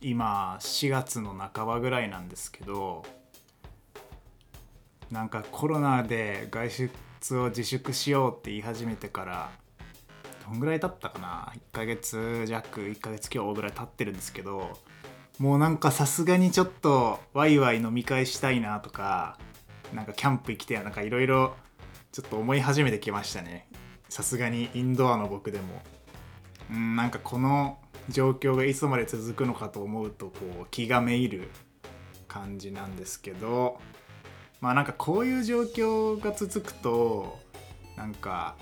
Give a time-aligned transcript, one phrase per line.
[0.00, 3.04] 今4月の半ばぐらいなんですけど
[5.10, 9.50] なんかコロナで外出を自粛しようって言い始めてから
[10.46, 14.78] どんぐらい経ったかな？1ヶ月弱1ヶ月今日ぐらい経ってるんですけど
[15.38, 19.38] もうなんかさすがにちょっとワイワイ飲み会したいなとか
[19.94, 21.56] なんかキャンプ行きたいなんかいろいろ
[22.12, 23.68] ちょっと思い始めてきましたね。
[24.08, 25.82] さすがにインドアの僕でも。
[26.70, 27.78] うんなんかこの
[28.10, 30.32] 状況がいつまで続くのかと思うとこ
[30.64, 31.50] う気がめいる
[32.28, 33.80] 感じなんですけど
[34.60, 37.38] まあなんかこういう状況が続くと
[37.96, 38.56] なんか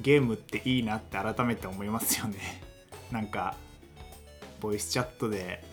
[0.00, 2.38] ゲームっていいなって改めて思いますよね。
[3.10, 3.56] なんか
[4.60, 5.64] ボイスチャットで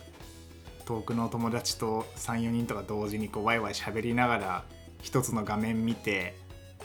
[0.84, 4.64] 遠くの友達と34人とか同時にこうワイワイ喋りながら
[5.02, 6.36] 一つの画面見て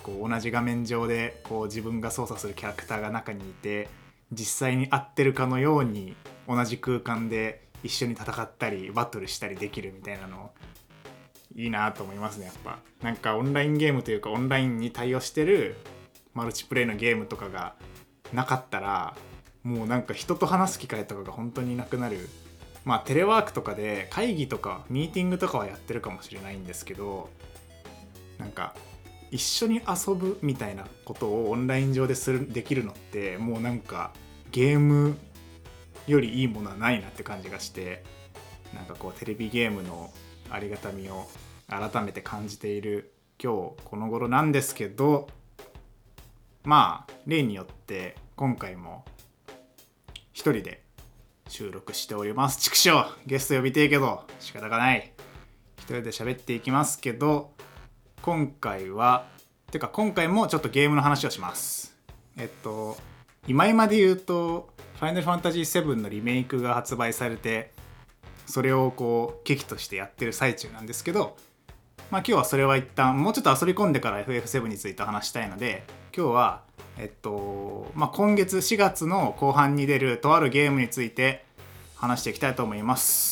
[0.04, 3.90] こう同じ画面上でこう自分が操作するキャラクターが中にいて
[4.32, 6.16] 実際に合ってるかのように
[6.48, 10.52] 同じ空間で一緒に戦ったりバトルしたりできるみたいなの
[11.56, 12.80] いいなと思いますねやっぱ。
[13.02, 15.76] なんかオンラインゲームというかオンラインに対応してる
[16.34, 17.76] マルチプレイのゲームとかが
[18.34, 19.16] なかったら
[19.64, 22.30] もうなんか人と話す機会とかが本当になくなる。
[22.84, 27.30] まあテレワークとかで会議とかミーティングとかはやってるかもしれないんですけど
[28.40, 28.74] なんか
[29.30, 34.12] 一緒に遊ぶみたいなことをオンライン上でするできるのってもうなんか
[34.52, 35.18] ゲーム
[36.08, 38.04] よりいいものはないなって感じがして
[38.74, 40.12] なんかこうテレビゲームの
[40.50, 41.28] ありがたみを
[41.68, 45.30] 改めて感じている今日この頃なんですけど
[46.64, 49.06] まあ例によって今回も
[50.34, 50.84] 一人で
[51.48, 52.62] 収録しております。
[52.62, 55.12] 畜生ゲスト呼びてえけど仕方がない。
[55.78, 57.52] 一人で喋っていきますけど
[58.22, 59.28] 今回は
[59.72, 61.96] てか今回もちょっとゲームの話をします。
[62.38, 62.98] えっと
[63.48, 64.70] 今今で言うと
[65.00, 67.72] 「ファイナルファンタジー7」のリメイクが発売されて
[68.46, 71.36] それをこう劇としてやってる最中なんですけど
[72.12, 75.84] まあ今日はそれは一旦もうちょっと遊び込んでから FF7 について話したいので
[76.16, 76.62] 今日は
[76.98, 81.44] えっとまあ今月4月の後半に出るとあるゲームについて
[81.96, 83.31] 話していきたいと思います。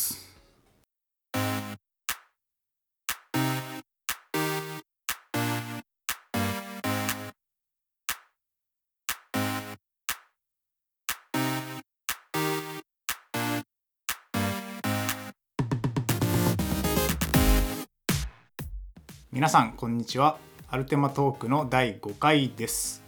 [19.39, 20.37] 皆さんこんにちは。
[20.67, 23.05] アルテマトークの第5回です。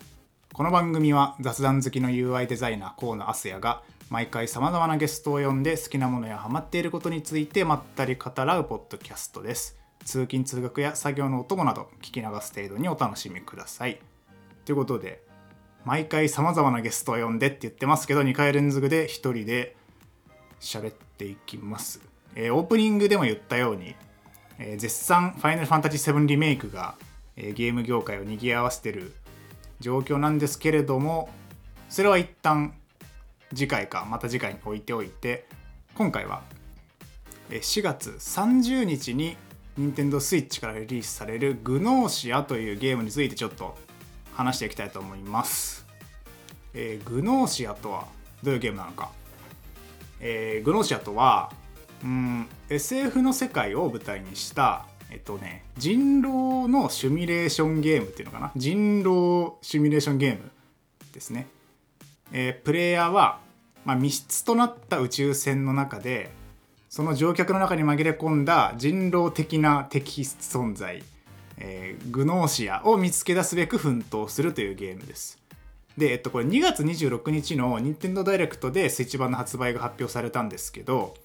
[0.53, 9.77] この番組は雑談好きの UI デザイナー河野敦也が毎回さまざまなゲストを呼んで好きなものやハマっていることについてまったり語らうポッドキャストです。
[10.05, 13.99] 通勤通学や作業のお供など聞き流す程度にお楽しみください。
[14.63, 15.21] ということで
[15.83, 19.75] 毎回さまざまなゲストを呼んでって言ってますけど2回連続で1人で
[20.61, 21.99] 喋っていきます、
[22.35, 23.95] えーオープニングでも言ったように
[24.63, 26.95] えー絶賛「ファイナルファンタジー7リメイクが、
[27.35, 29.13] えーゲーム業界を賑わせてる
[29.79, 31.29] 状況なんですけれども
[31.89, 32.73] それは一旦
[33.49, 35.45] 次回かまた次回に置いておいて
[35.95, 36.43] 今回は
[37.49, 39.35] 4月30日に
[39.77, 43.77] Nintendo Switch からリリースされるグノーシアというゲームについてちょっと
[44.33, 45.85] 話していきたいと思います、
[46.73, 48.05] えーグノーシアとは
[48.43, 49.11] どういうゲームなのか、
[50.19, 51.51] えーグノーシアとは
[52.03, 52.47] うん。
[52.69, 58.51] SF の世界を舞台にしたえっとね人狼のシミュレーションゲームっていうのかな？
[58.55, 60.51] 人狼シミュレーションゲーム
[61.11, 61.47] ですね、
[62.31, 63.39] えープレイヤーは、
[63.83, 66.31] まあ、密室となった宇宙船の中で
[66.89, 71.03] その乗客の中に紛れ込んだ人狼的な敵存在、
[71.57, 75.39] えーグノーシアを見つけ出すべく奮闘するというゲームです。
[75.97, 81.15] で、えっと、これ2月26日の任天堂ダイレクトでスイッチ版の発売が発表されたんですけど、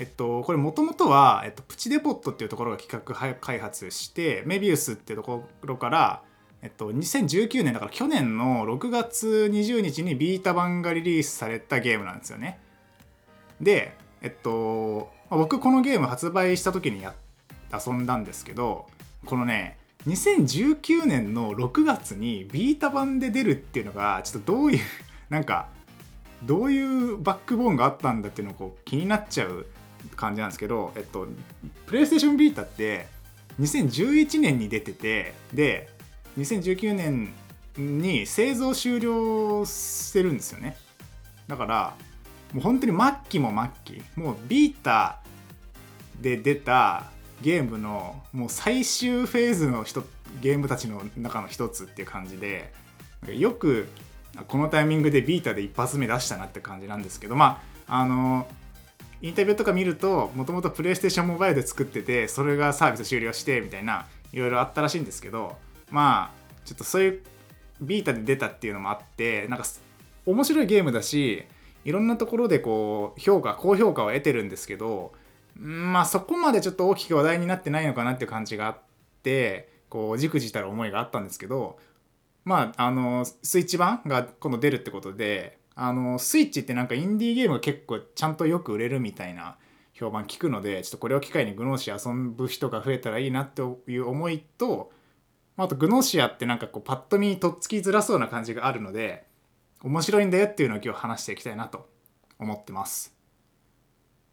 [0.00, 6.22] えっと、これもともとは、えっと、プチデポットっていうところが企画開発してメビウスっていうところから、
[6.62, 12.58] えっと、2019年だから去年の6月20日にビータ版がリリースされたゲームなんですよね。
[13.60, 17.14] でえっと僕このゲーム発売した時にや
[17.70, 18.86] 遊んだんですけど
[19.26, 19.76] このね
[20.06, 24.80] 2019年の6月にビータ版で出るっていうのがちょっとどういう
[25.28, 25.68] なんか
[26.42, 29.66] どういうバックボーンがあったんだっていうのがこう気になっちゃう
[30.16, 31.26] 感じなんですけど、えっと、
[31.86, 33.06] プレイステーションビータって
[33.60, 35.88] 2011年に出ててで
[36.38, 37.32] 2019年
[37.76, 40.76] に製造終了してるんですよね。
[41.48, 41.94] だから
[42.52, 43.52] もう本当に末期も
[43.84, 45.20] 末期もうビータ
[46.20, 47.04] で出た
[47.42, 50.04] ゲームのもう最終フェーズの人
[50.40, 52.72] ゲームたちの中の一つっていう感じで
[53.26, 53.88] よく
[54.46, 58.46] このタイミングでビータで一発目出したなって感じなんですけどまああの
[59.22, 65.56] インタビューとか見るともともとプレイステーションモバイルで作っててそれがサービス終了してみたいないろいろあったらしいんですけど
[65.90, 67.22] まあちょっとそういう
[67.80, 69.64] ビータで出たっていうのもあってなんか
[70.26, 71.44] 面白いゲームだし
[71.84, 75.12] いろんなところでこう評価高評価を得てるんですけど
[75.56, 78.78] まあそこまでちょっと大きく話題になってないのかなっていう感じがあっ
[79.22, 81.78] てこうじくじたる思いがあったんですけど
[82.44, 89.56] まああのスイッチ版が今度出るってことであのスイッチってなんかインディーゲームが結構ちゃんとよく売れるみたいな
[89.94, 94.92] 評判聞くのでちょっとこれを機会にグノーシア遊ぶ人が増えたらいいなっていう思いと
[95.56, 99.24] あとグノーシアってなんかこうパッと見とっつきづらそうな感じがあるので
[99.82, 101.88] 面白いんだよっていうのを今日話していきたいなと
[102.38, 103.14] 思ってます。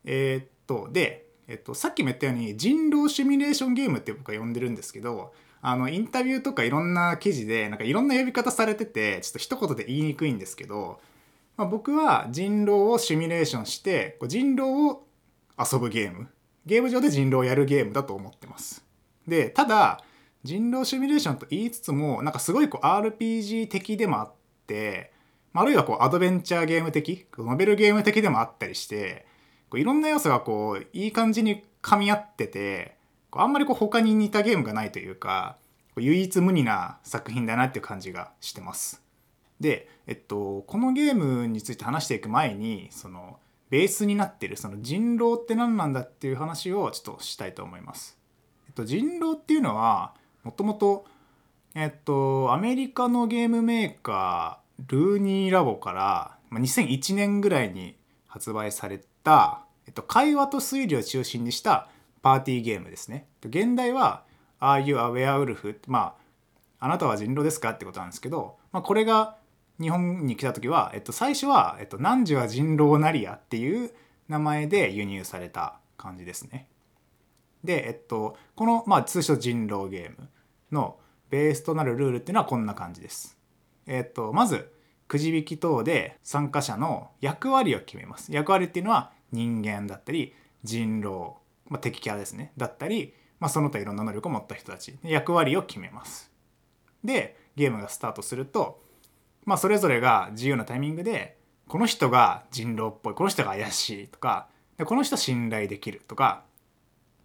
[0.03, 10.99] えー、っとで、えっと、さっきも言ったように人狼シミュレーションゲームって僕は呼んでるんですけどあのインタビューとかいろんな記事でなんかいろんな呼び方されててちょっと一言で言いにくいんですけど、
[11.57, 15.07] まあ、僕は人狼をシミュレーションして人狼を
[15.59, 16.27] 遊ぶゲーム
[16.67, 18.85] ゲーム上で人狼をやるゲームだと思ってます。
[19.27, 20.03] でただ
[20.43, 24.31] 人狼シミュレーションと言いつつもなんかすごいこう RPG 的でもあっ
[24.67, 25.11] て
[25.53, 29.25] あるいはこうアドベンチャーゲーム的ノベルゲーム的でもあったりして
[29.69, 32.95] こういろんな要素がこういい感じに噛み合ってて
[33.31, 35.57] こうあんまりこう他に似たゲームがないというか
[35.97, 39.06] 唯一無二な作品だなっていう感じがしてます。
[39.59, 43.39] で、えっと、このゲームについて話していく前にその
[43.69, 48.17] ベースになってるその人狼って何なんだっていう話をちょっとしたいと思います。
[48.67, 50.13] えっと、人狼っていうのは
[50.43, 51.05] もともと
[51.75, 61.89] えっとアメリカのゲームメーカールーニーラボから2001年ぐらいに発売された、えっと、会話と推理を中心にした
[62.21, 63.27] パーティーゲームですね。
[63.41, 64.23] 現代は
[64.61, 66.15] 「Are you a werewolf?」ま
[66.79, 67.71] ああなたは人狼ですか？
[67.71, 69.35] ってことなんですけど、まあ、これが
[69.79, 73.91] 日本に来た時は、えっと、最初は、えっと「汝は人狼なりや」っていう
[74.27, 76.67] 名前で輸入された感じですね。
[77.63, 80.29] で、えっと、この、まあ、通称人狼ゲーム
[80.71, 83.37] のベースとなるルールっていうのはこんな感じです。
[83.85, 84.73] えっと、まず
[85.07, 88.31] くじ引き等で参加者の役割を決めます。
[88.33, 90.33] 役割っていうのは人間だったり
[90.63, 91.35] 人狼
[91.69, 96.31] まあ、敵キャラですねだったり、まあ、その他いろんな能力を持った人たち役割を決めます
[97.03, 98.81] でゲームがスタートすると、
[99.47, 101.37] まあ、それぞれが自由なタイミングで
[101.69, 106.43] この人が人狼っぽいこの人が怪しいとかでこの人信頼できるとか、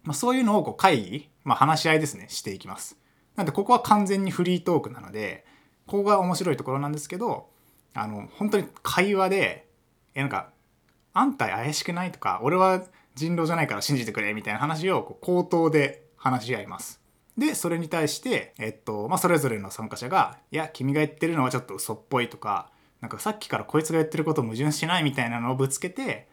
[0.03, 2.97] まあ、そういうのをこう会議、まあ、話し合いですねしていきます
[3.35, 5.45] なんでここは完全にフリートークなので
[5.85, 7.49] ここが面白いところなんですけど
[7.93, 9.67] あの本当に会話で
[10.15, 10.49] えなんか
[11.11, 12.83] 「あんた怪しくない?」とか「俺は
[13.15, 17.02] 人狼じゃないから信じてくれみたいな話をこう口頭で話し合います。
[17.37, 22.69] でそれに対して、えっとまあ、それぞれの参加者が「いや君が言ってるのはちょっと嘘っぽい」とか
[23.01, 26.27] 「なんかさっきからこいつが言ってること矛盾しない」みたいなのをぶつけて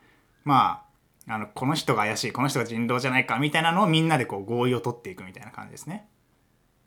[0.44, 0.84] ま
[1.26, 6.08] ああのこの人が怪しいこの人が人狼じゃないかみたいなのをみんなでこう合意を取っていくみたいな感じですね。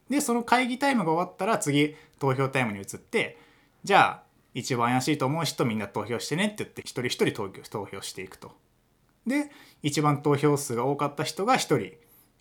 [0.09, 3.37] でその会議タイムが終わったら次投票タイムに移って
[3.83, 4.23] じゃあ
[4.53, 7.31] 一番怪しいと思う人みんな投票してねって言って一人一人
[7.69, 8.51] 投票していくと。
[9.25, 9.49] で
[9.81, 11.77] 一番投票数が多かった人が1人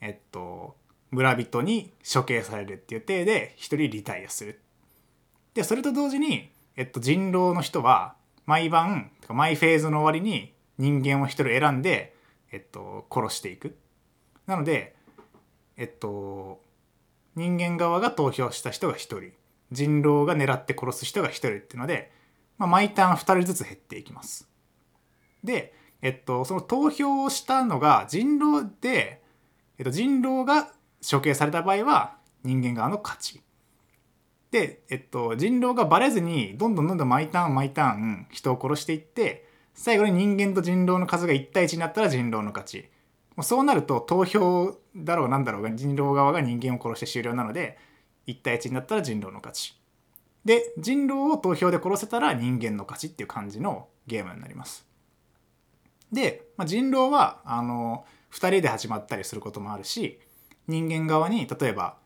[0.00, 0.76] えっと
[1.12, 4.60] 村人に処刑されるっていう体で1人リタイアする。
[5.54, 8.16] でそれと同時に、えっと、人狼の人は
[8.46, 12.16] 毎晩毎フェーズの終わりに人間を1人選んで、
[12.50, 13.76] えっと、殺していく。
[14.46, 14.96] なので
[15.76, 16.60] えっと
[17.36, 19.20] 人間側が投票した人が1人
[19.70, 22.10] 人狼が狙って殺す人が1人っていうので、
[22.58, 24.48] まあ、毎ターン2人ずつ減っていきます。
[25.44, 29.22] でえっと、その投票をしたのが人狼で、
[29.78, 30.72] えっと、人狼が
[31.08, 33.42] 処刑された場合は人間側の勝ち。
[34.50, 42.88] で、えっと、人狼がバレずにどんどんどんどん毎ターン毎ターン人を殺していって最後に人間と人狼の数が1対1になったら人狼の勝ち。
[43.34, 47.78] もうそうなると投票だろうなんだろうが人狼側が人間を殺して終了なので
[48.26, 49.78] 1対1になったら人狼の勝ち。
[50.44, 54.86] で人狼を投票で殺せたら人間の勝ちっていう感じのゲームになります。
[56.12, 60.20] で、まあ、人狼はあの2人で始まったりすることもあるし
[60.68, 61.96] 人間側に例えば、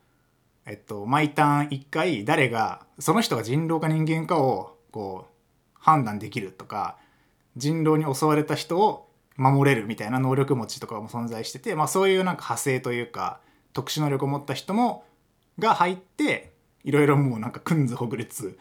[0.66, 6.96] えっと、毎ターン1回誰がその人が人狼か人間かをこう判断できるとか
[7.56, 13.40] 人狼に襲われた人を守れるみたいな能力持ちとかも存在してて、まあ、そういうなんか派生というか
[13.72, 15.04] 特殊能力を持った人も
[15.58, 16.52] が入って
[16.84, 18.58] いろいろもうなんかくんずほぐれつ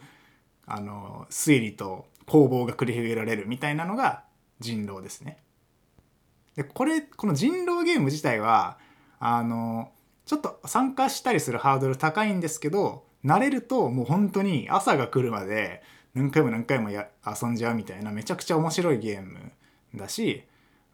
[0.66, 4.24] あの推理と攻防が繰り広げられるみたいなのが
[4.60, 5.38] 人狼ですね。
[6.56, 8.78] でこれこの人狼ゲーム自体は
[9.18, 9.90] あの
[10.24, 15.82] ちょっと参加したりするハードル高いんですけど慣れるともう本当に朝が来るまで
[16.14, 19.52] 何回も何回もや遊んじゃうみたいなめちゃくちゃ面白いゲーム
[19.94, 20.44] だし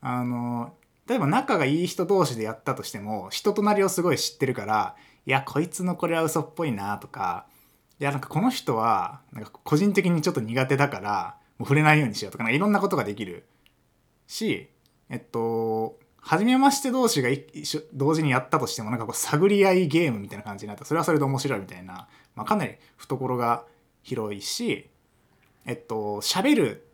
[0.01, 0.75] あの
[1.07, 7.47] 例えば仲がいい人同士でやったとしても人となりをすごい知ってるからいやこいつのこれは嘘っぽいなとか
[8.01, 13.47] いやなんかこの人はなんか個人的にちょっと苦手だからもう触れないようにしようとかいろんなことができる
[14.27, 14.69] し
[15.09, 20.85] えっと初めまして同士が一緒同時にやったとしてもなんかこう探り合いゲームみたいな感じになった。
[20.85, 23.65] それはそれで面白いみたいな、まあ、かなり懐が
[24.03, 24.89] 広いし
[25.67, 26.89] えっと喋る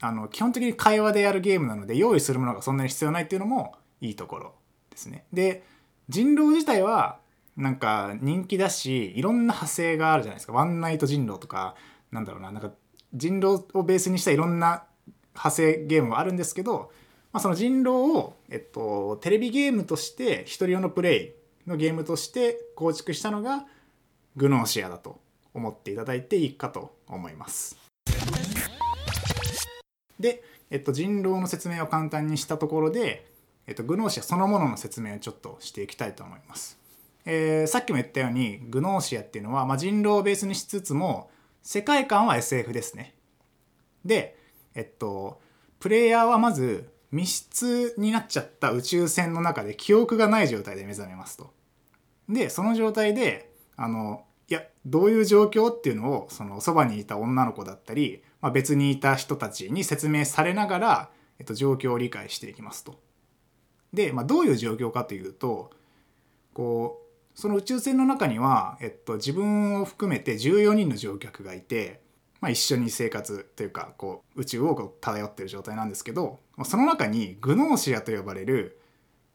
[0.00, 4.54] あの基本的に会話でやるゲームなので用意するものがそんなに必要ないっていうのもいいところ
[4.90, 5.24] ですね。
[5.32, 5.64] で
[6.08, 7.18] 人狼自体は
[7.56, 10.52] なんか人気だしいろんな派生があるじゃないですか。
[10.52, 11.74] ワンナイト人狼とか
[12.12, 12.52] なんだろうな。
[12.52, 12.72] なんか
[13.14, 14.84] 人狼をベースにしたいろんな
[15.32, 16.92] 派生ゲームがあるんですけど、
[17.36, 21.32] まあ、その人狼を、えっと、テレビゲームとして一人用のプレイ
[21.68, 23.66] のゲームとして構築したのが
[24.36, 25.20] グノーシアだと
[25.52, 27.76] 思っていただいていいかと思います。
[30.18, 33.26] で、えっと、人狼の説明を簡単にしたところで、
[33.66, 36.78] えっと、グノーシアそのものの説明をちょっとしていきたいと思います。
[37.26, 41.28] えー、さっきも言ったようにグノーシアっていうのは、まあ、人狼をベースにしつつも
[41.62, 43.14] 世界観は SF ですね。
[44.06, 44.38] で、
[44.74, 45.38] えっと、
[45.80, 51.52] プレイヤーはまず密室になっちゃった宇宙船の中で記憶がない状態で目覚めますと。
[52.28, 62.98] でその状態であのいやどういう状況っていうのをそのそばにいた女の子だったり、まあ、別にいた人たちに説明されながら、えっと、状況を理解していきますと。
[63.92, 65.70] で、まあ、どういう状況かというと
[66.52, 72.00] こうその宇宙船の中には、えっと、自分を含めて14人の乗客がいて
[72.46, 78.78] まあ、一緒に生活というかこう宇宙をこう漂ってる状態なんですけどその中にグノーシアと呼ばれる、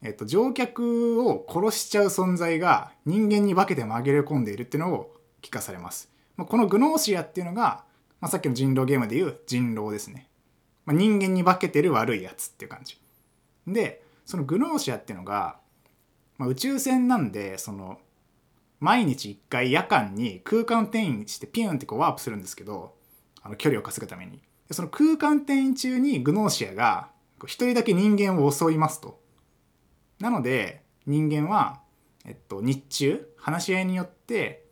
[0.02, 6.10] えっと、乗客を殺しちゃう存在が人間に化けて紛れ込んでいるっていうのを聞かされます。
[6.38, 7.84] まあ、このグノーシアっていうのが、
[8.22, 10.30] まあ、さっきの人狼ゲームでいう人狼ですね。
[10.86, 12.98] まあ、人間に化けてる悪いやつっていう感じ。
[13.68, 15.58] でそのグノーシアっていうのが、
[16.38, 18.00] まあ、宇宙船なんでその
[18.80, 23.01] 毎日1回夜間に空間転移してピュンってこうワープするんですけど
[23.44, 24.42] あの距離を稼ぐために。
[24.72, 27.10] その空間転移中にグノーシアが
[27.44, 29.20] 一人だけ人間を襲いますと。
[30.20, 31.82] なので人間は、
[32.26, 34.66] えっと、日中話し合いによって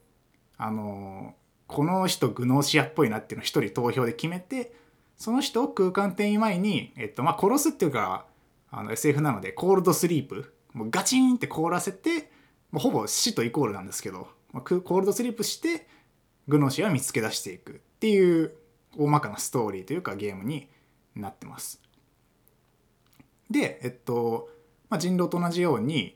[0.57, 1.33] あの
[1.67, 4.73] この人グノーシアっぽいなっていうのを一人投票で決めて
[5.17, 8.25] その人を空間転移前に、えっとまあ、殺すっていうか
[8.71, 12.31] あの SF なのでコールドスリープもうガチンって凍らせて
[12.71, 15.87] もうほぼ死とイコールなんですけど、まあ、コールドスリープして
[16.47, 18.51] グノーシーは見つけ出していくっていう
[18.97, 20.67] 大まかなストーリーというかゲームに
[21.15, 21.81] なってます。
[23.49, 24.49] で、えっと、
[24.89, 26.15] まあ、人狼と同じように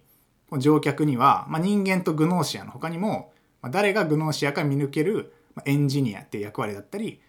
[0.58, 5.34] 乗客には、まあ、人間とグノーシアの他にも、まあ、誰がグノーシアか見抜ける
[5.66, 7.22] エンジニアっていう役割だったり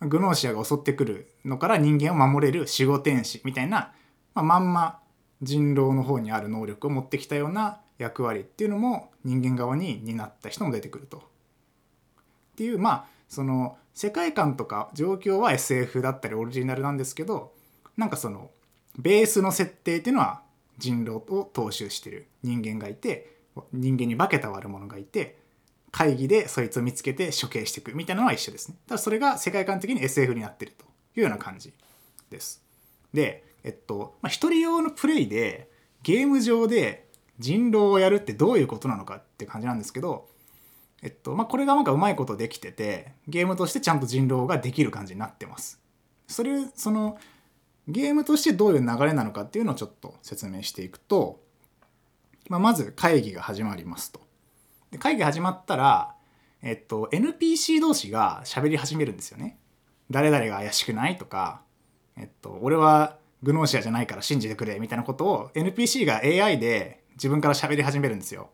[0.00, 3.92] グノーシアが襲ってくるのから人間を守れる守護天使みたいな、
[4.34, 4.98] まあ、まんま
[5.42, 11.18] 人狼の方にある能力を持ってきたような役割っていうのも人間側に担った人も出てくると。
[11.18, 11.22] っ
[12.56, 17.54] ていうまあその世界観とか状況は SF だったりオリジナルなんですけど
[17.96, 18.50] なんかその
[18.98, 20.42] ベースの設定っていうのは
[20.76, 23.38] 人狼を踏襲してる人間がいて
[23.72, 25.38] 人間に化けた悪者がいて
[25.90, 28.76] 会議でそいつを見つけて処刑していくみたいなのは一緒ですね。
[28.86, 30.84] ただそれが世界観的に SF になってると
[31.16, 31.72] いうような感じ
[32.28, 32.62] です。
[33.14, 35.70] で、えっと、まあ、一人用のプレイで
[36.02, 37.08] ゲーム上で
[37.38, 40.28] 人狼をやるってどういうことなのかって感じなんですけど、
[41.02, 45.80] えっとまあ、これがなんかうまいことできててゲームとしてちゃんと人狼ができる感じになってます。
[46.28, 47.18] それその
[47.88, 51.40] ゲームとしてどういう流れなのかっていうのをちょっと説明していくと、
[52.48, 54.20] まあ、まず会議が始まりますと。
[54.92, 56.14] で会議始まったら、
[56.62, 59.58] えっと、NPC 同士が喋り始めるんですよね。
[60.10, 61.62] 誰々が怪しくないとか、
[62.16, 68.50] えっと、俺はグノーシアじゃないから信じてくれみたいなことを NPC が AI で自分から喋り始めるんですよ。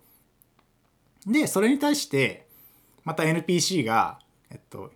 [1.29, 2.47] で、それに対して、
[3.05, 4.19] また NPC が、
[4.51, 4.91] えっと、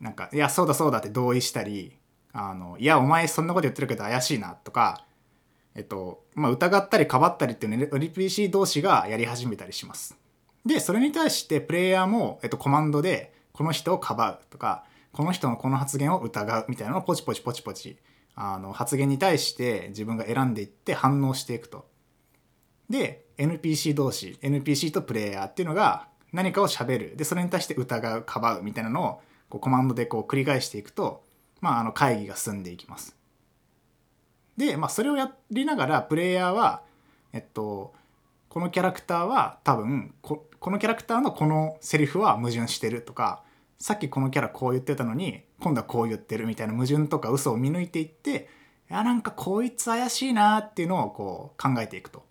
[0.00, 1.96] なんか、いや、そうだそうだって同意したり、
[2.32, 5.06] あの、いや、お前そんなこと言ってるけど怪しいなとか、
[5.74, 10.16] えっと、まあ、疑ったりかばったりっていう NPC 同士がやり始めたりします。
[10.66, 17.98] で、それに対してプレイヤーも、えっと、コマンドで、この人をかばうとか、この人のこの発言を疑うみたいなのをポチポチポチポチ、
[18.34, 21.86] あの、発言に対して自分が選んでいって反応していくと。
[22.92, 31.24] で NPC 同士 NPC とプレイヤーっていうのが何かを喋るでそれに対して疑うかばうみたいなのをこうコマンドでこう繰り返していくと、
[31.60, 33.16] まあ、あの会議が進んでいきます。
[34.56, 36.82] で、まあ、それをやりながらプレイヤーは、
[37.32, 37.94] えっと、
[38.50, 43.42] このキャラクターは多分このキャラクターのこのセリフは矛盾してるとか
[43.78, 48.48] さっきこのキャラこう言ってたのに今度はこう言ってるみたいな矛盾とか嘘を見抜いていって
[48.90, 52.24] いやなんかこいつ怪しいなっていうのをこう考えていくと。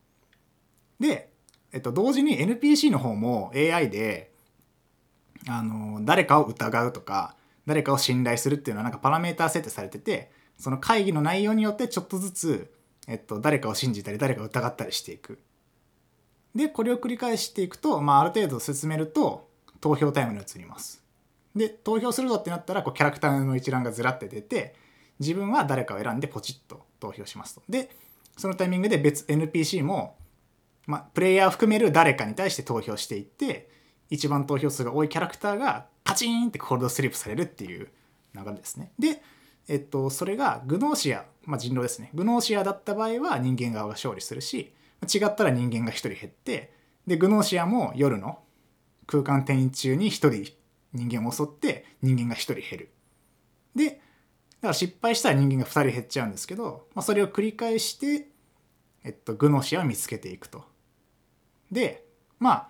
[1.01, 1.31] で、
[1.74, 4.31] えっと、同時に NPC の方も AI で
[5.48, 12.74] あの誰かを疑うとか誰かを信頼するっていうのはなんかパラメータ設定されててその会議の内容によってちょっとずつ、
[13.08, 15.39] えっと、誰かを信じたり誰かを疑ったりしていく。
[16.53, 21.01] でこれを繰り返していくと、まあ、ある程度進めると投票タイムに移ります。
[21.55, 24.75] で投票するぞってなったらこうキャラクターの一覧がずらって出て
[25.20, 27.63] 自分は誰かを選んでポチッと投票しますと。
[27.67, 27.89] で
[28.38, 30.15] そのタイミングで別 NPC も、
[30.88, 33.69] まあ、プレイヤー含める誰かに対して投票していって
[34.09, 37.89] 一番投票数が多いキャラクターがカチンってコールドスリープされるっていう
[38.35, 38.91] 流れですね。
[39.00, 39.21] で、
[39.67, 42.09] えっと、それがグノーシア、まあ、人狼ですね。
[42.13, 44.73] グノーシアだった場合は人間側が勝利するし、
[45.03, 46.73] 違ったら人間が1人減って、
[47.07, 48.39] で、グノーシアも夜の
[49.07, 50.53] 空間転移中に1人
[50.93, 52.91] 人間を襲って人間が1人減る。
[53.75, 54.00] で、だか
[54.69, 58.27] ら失敗したら人間が2人減っちゃうんですけど、まあ、それを繰り返して、
[59.03, 60.70] えっと、グノーシアを見つけていくと。
[61.71, 62.05] で、
[62.39, 62.67] まあ、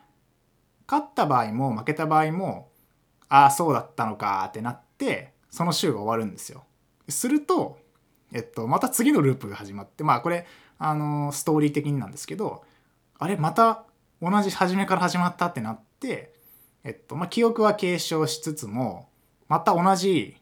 [0.88, 2.70] 勝った場合も負けた場合も
[3.29, 6.65] ああそうだったのかってなってその週が終わるんですよ。
[7.08, 7.79] すると、
[8.34, 10.46] えっと、また次のループが始まってまあこれ
[10.77, 12.63] あのストーリー的になんですけど
[13.17, 13.86] あれまた
[14.22, 16.34] 同じ初めから始まったってなって、
[16.84, 19.10] えっとまあ、記憶は継承しつつも
[19.48, 20.38] また同じ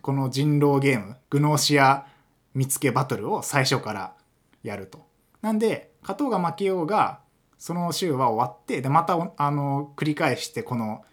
[0.00, 2.06] この人狼ゲームグノーシア
[2.54, 4.14] 見つけバトルを最初から
[4.62, 5.06] やると。
[5.42, 7.20] なんで勝とうが負けようが
[7.58, 11.04] その週は終わってでまたあの繰り返してこの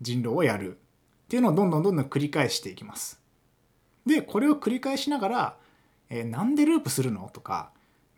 [0.00, 3.20] 人狼をやるっていうのをどんどんどんどん繰り返していきます。
[4.06, 5.56] でこれを繰り返しながら、
[6.08, 7.70] えー、なんでループするのとか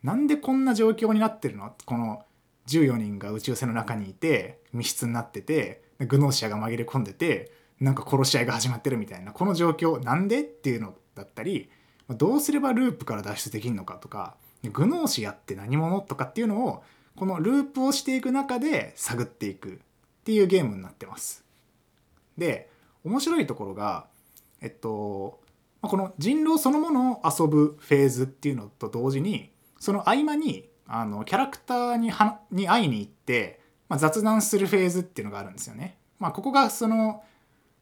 [0.03, 1.73] なんでこんな状況になってるの？
[1.85, 2.23] この
[2.67, 11.69] 14人が宇宙船の中にいて密室になっててグノーシアが紛れ込んでてなんか殺し合いが始まってるみたいなこの状況なんでっていうのだったり
[12.09, 14.35] どうすればループから脱出できるのかとか
[14.71, 16.83] グノーシアって何者とかっていうのを
[17.19, 19.77] このループをしていく中で探っていくっ
[20.23, 21.43] ていうゲームになってます。
[22.37, 22.69] で
[23.03, 24.07] 面白いところが
[24.61, 25.41] えっと
[25.81, 29.51] この人狼そのものを遊ぶフェーズっていうのと同時に
[29.81, 35.97] その合間にあのキャラクターにはに会いに行って、まあ、雑談するフェーズっていうのがあるんですよね。
[36.19, 37.21] まあ、ここがその、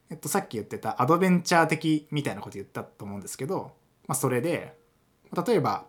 [0.10, 3.73] えっと、さっき言ってたアドベンチャー的みたいなこと言ったと思うんですけど、
[4.08, 4.76] まあ、それで
[5.47, 5.86] 例えば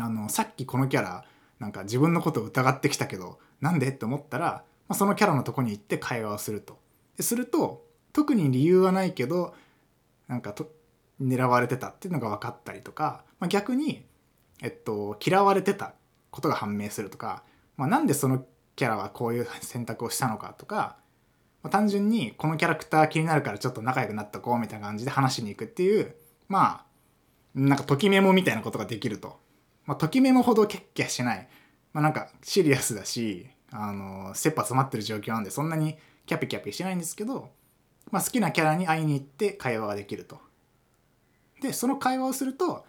[0.00, 1.24] あのさっきこのキャラ
[1.58, 3.88] なんか自分のことを疑ってきたけどなんで？
[3.88, 6.78] って思ったら、まあ、そのキャラのとこに行って会話をすると。
[7.16, 9.54] ですると特に理由はないけど
[10.28, 10.70] なんかと
[11.20, 14.06] 狙われてたっていうのが分かったりとか、まあ、逆に、
[14.62, 15.94] えっと、嫌われてた
[16.30, 17.42] ことが判明するとか、
[17.76, 18.44] まあ、なんでその
[18.76, 20.96] キャラはこういう選択をしたのかとか、
[21.64, 26.14] まあ、単純にこのキャラクター気になるからちょっと仲良くなったこうみたいな感じで話しに行くっていう
[26.48, 26.84] まあ
[27.54, 29.40] なんかときメモみたいなことができると。
[29.88, 31.48] まあ、ときメモほどキャッキャしない、
[31.94, 35.96] まあ、なんかシリアスだしあの切羽詰まってる状況なんでそんなに
[36.26, 37.48] キャピキャピしてないんですけど、
[38.10, 40.38] まあ、好きなキャラに会いに行って会話ができると。
[41.62, 42.84] でその会話をすると、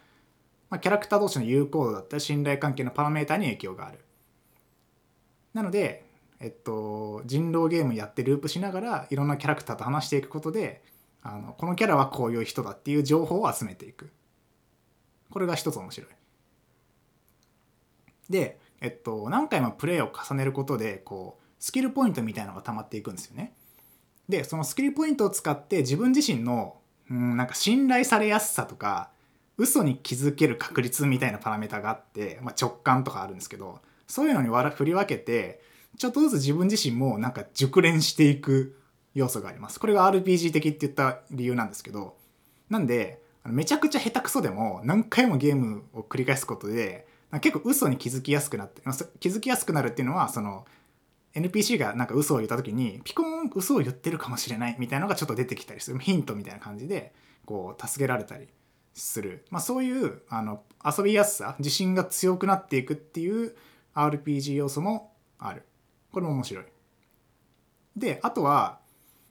[0.69, 3.99] まあ、キャラクター同士の有効度だったり信頼関係のパラメータに影響がある。
[5.53, 6.05] なので、
[6.41, 10.83] えっと、人狼ゲームやってループしながらいろんなキャラクターと話していくことで
[11.23, 14.11] あのこのキャラはこういう人だっていう情報を集めていく。
[15.31, 16.18] これが一つ面白い。
[18.29, 23.53] で、えっと、何回もプレイを重ねることでこうスキルポイントみたいのが溜まっていくんですよね。
[24.29, 26.77] でそのスキルポイントを使って自分自身の
[27.09, 29.09] うんなんか信頼されやすさとか
[29.57, 35.61] 嘘に気づける確率みたいなパラメータがあって、まあ、直感とかあるんですけどそういうのに振り分けて
[35.97, 38.79] ちょっとずつ自分自身もなんか熟練していく
[39.15, 39.79] 要素があります。
[39.79, 42.15] これが RPG 的って言った理由なんですけど
[42.69, 48.81] なんでめちゃくちゃ下手くそでも何回もゲームを繰り返すことで結構嘘に気づきやすくなって
[49.19, 50.65] 気づきやすくなるっていうのはその
[51.35, 55.99] NPC がなんか嘘を言った時にピコーン嘘を言ってるかもしれないみたいなのがちょっと出てきたりする。
[55.99, 57.13] ヒントみたいな感じで
[57.45, 58.47] こう助けられたり
[58.95, 63.55] する、まあ、そういうあの遊びやすさ自信が強くなっていくっていう
[63.93, 65.63] RPG 要素もある。
[66.11, 66.65] これも面白い。
[67.95, 68.79] であとは、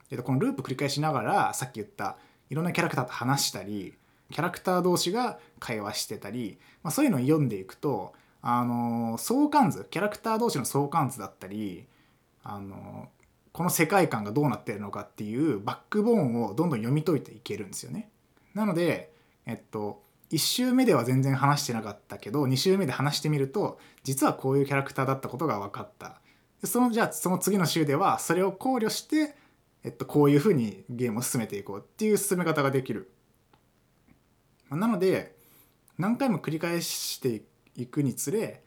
[0.09, 2.17] えっと、このループ繰り返しながらさっき言った
[2.49, 3.93] いろんなキャラクターと話したり
[4.31, 11.85] キャラクター同士が会話してたり、まあ、そういうのを読んでいくとあの相関図キャラクター同士の相関図だったり
[12.43, 13.09] あの
[13.51, 18.09] この世界観がどうなってるのかっていうバックボーンをどんどん読み解いていけるんですよね。
[18.53, 19.11] なので、
[19.45, 26.21] えっと、1周目では全然話してなかったけど2周目で話してみると実はこういうキャラクターだったことが分かった。
[26.63, 29.35] そのじゃあその次の週ではそれを考慮して、
[29.83, 33.11] えっと、こういうふうにゲームを進めていこうっていう進め方ができる。
[34.69, 35.35] なので
[35.97, 37.43] 何回も繰り返して
[37.75, 38.61] いくにつれ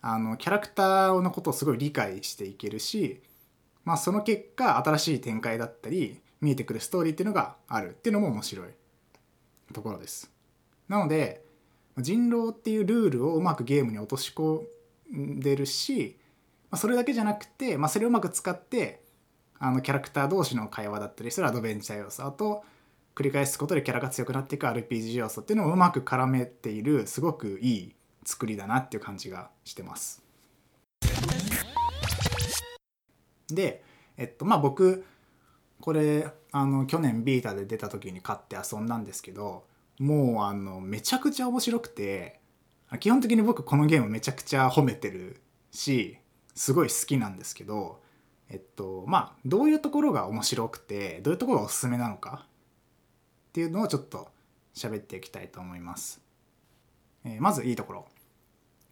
[0.00, 3.20] あのキャラクターのことをすごい理解していけるし、
[3.84, 7.90] まあ、その結果新しい展開だったり見えてくるストーリーっていうのがある。
[7.90, 8.68] っていうのも面白い。
[9.72, 10.30] ところです。
[10.88, 11.44] なので
[11.98, 14.62] 人狼っていうルールをうまくゲームに落とし込
[15.12, 16.16] んでるし、
[16.70, 19.02] まあ、それだけじゃなくて、まあ、それをうまく使って
[19.58, 22.24] あのキャラクター同士の会話だったりするアドベンチャー要素。
[22.24, 22.62] あと
[23.16, 27.94] 繰り返すことでキャラが強くなっていく RPG 要素っていうのをうまく絡めているすごくいい
[28.26, 30.22] 作りだなっていう感じがしてます。
[33.48, 33.82] で、
[34.18, 35.06] えっとまあ僕
[35.80, 39.64] これあの去年ビータで出た時に買って遊んだんですけど
[39.98, 42.40] もうあのめちゃくちゃ面白くて
[43.00, 46.18] 基本的に僕このゲームめちゃくちゃ褒めてるし
[46.54, 48.00] すごい好きなんですけど
[48.50, 52.46] えっとまあどういうところが面白くてどういうところがおすすめなのか
[53.56, 54.28] っていうのをちょっと
[54.74, 56.20] 喋っていきたいと思います。
[57.24, 58.06] えー、まずいいところ。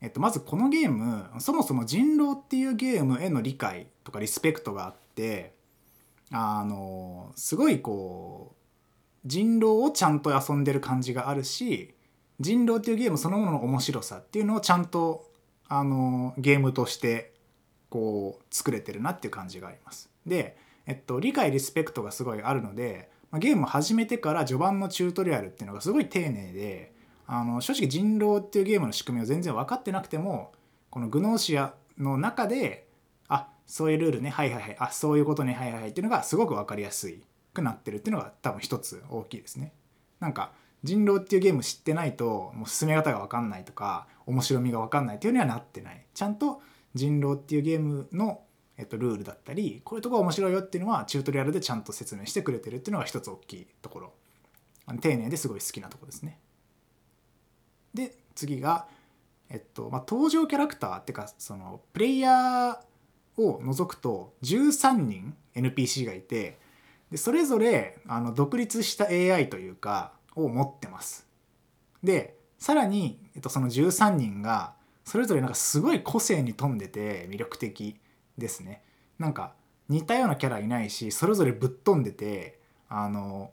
[0.00, 5.52] えっと、まずこのゲームそもそも人狼っていうゲームへの理解とかリスペクトがあって
[6.30, 8.56] あのすごいこう
[9.26, 11.94] 人狼をちゃんと遊んでる感じがあるし
[12.40, 15.30] 人狼っていうゲームそのものの面白さっていうのをちゃんと
[15.68, 17.34] あのゲームとして
[17.90, 20.10] こう作れてるなっていう感じがあります。
[20.24, 26.94] で、えっと、理解リスペクトがすごいあるのでまゲーム始めてから序盤のチュートリアルっていうのがすごい丁寧で
[27.26, 30.52] あの正直人狼っていうゲームの仕組みを全然分かってなくても
[30.88, 32.86] このグノーシアの中で
[33.28, 37.12] あそういうルールねはいはいはいあそういうことねはいはいはいっていうのがすごく分かりやす
[37.52, 39.72] くなってるっていうのが多分一つ大きいですね。
[40.20, 40.52] なんか
[40.84, 46.62] 人狼っていうゲーム知ってないともう進め方が分かんないとか面白みが分かんないっていうにはなってないちゃんと
[46.94, 48.42] 人狼っていうゲームの
[48.76, 54.12] えっと、ルールだったりこういうとこ面白いよっていうのはチュートリアルでちゃんと説明してくれてるっていうのが一つ大きいところ。
[55.00, 56.38] 丁寧ですごい好きなとこですね。
[57.94, 58.86] で次が、
[59.48, 66.58] えっとまあ、登場キャラクターっていうかそのプレイヤーを除くと13人 NPC がいて
[67.10, 71.26] でそれぞれあの独立した AI というかを持ってます。
[72.02, 77.96] でさらに、えっと、その13人がそれぞれなんかすごい個性に富んでて魅力的。
[78.38, 78.82] ですね。
[79.18, 79.54] なんか
[79.88, 83.50] 似たようなキャラいないしそれぞれぶっ飛んでてあの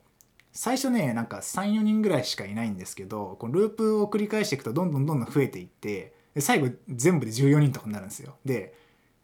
[0.53, 8.35] 最初ねなんか34人ぐらいしかいないんですけどこのループを繰り返していくとどんどんどんどん増えていってで最後全部で14人とかになるんですよ。
[8.45, 8.73] で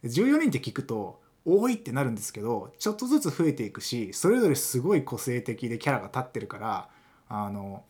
[0.04, 6.88] 14人って聞くと多いってなるんですけどちょっとずつ増えていくしそれぞれすごい個性的でキャラが立ってるから
[7.28, 7.84] あの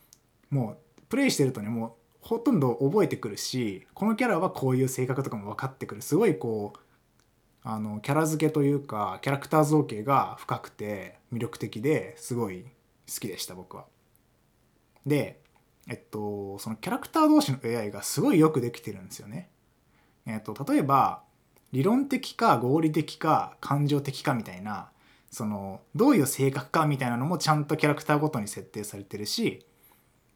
[0.51, 6.03] もうプレイしてるとねもうほとんど覚えてくるしこのキャラはこういう性格とかも分かってくる。
[6.03, 6.79] すごいこう
[7.71, 13.85] あのキャラ付けというかキャラクター造形が深くて魅力的ですごい好きでした僕は。
[15.05, 15.39] で
[15.87, 19.51] えっとそのキャラクター同士の AI がすごいよくできてるんですよね。
[20.25, 21.21] えっと例えば
[21.73, 24.89] 理論的か合理的か感情的かみたいな
[25.31, 29.67] そのどういう性格かみたいなのもちゃんとキャラクターごとに設定されてるし、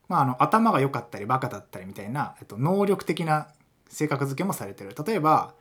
[0.07, 3.49] まあ、あの頭が良かったりバカだったりみたいな、えっと、能力的な
[3.89, 5.55] 性格付けもされてる例えば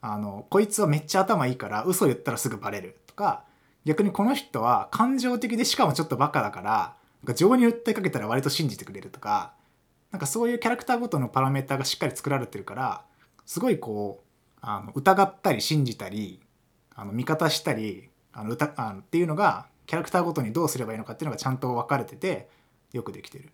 [0.00, 3.44] あのこいつはめっちゃ頭いいから嘘言ったらすぐバレるとか
[3.84, 9.52] 逆にこの人は感情的でしかもちょっとバカだからなんか情に訴えかけたら割と信じてくれるとか
[10.10, 13.02] なんかそういうキャラクターごとのパラメーターがしっかり作られてるから
[13.44, 14.26] すごいこう
[14.60, 16.40] あの疑ったり信じたり
[16.94, 22.48] あの味方したりあの歌あのっていうのがキャラクターごとにどうすればいいのかっていうのがちゃんと分かれてて
[22.92, 23.50] よくできてる。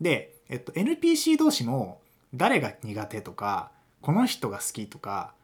[0.00, 2.00] で、えっと、NPC 同士も
[2.34, 5.34] 誰が苦手とかこの人が好きとか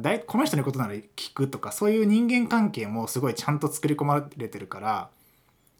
[0.00, 5.10] だいこの人のことなら聞くとかそういう人間関係もすごいちゃんと作り込まれてるから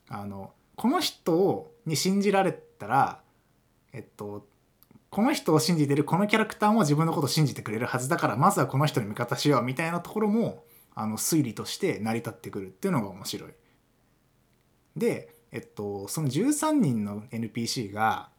[0.09, 3.21] あのこの人をに信じられたら
[3.93, 4.47] えっと
[5.11, 13.51] この人を信じてるこのキャラクターも自分のことを信じてくれるはずだからまずはこの人に味方しようみたいなところもあの推理として成り立ってくるっていうのが面白い。
[14.97, 18.31] で、えっと、その13人の NPC が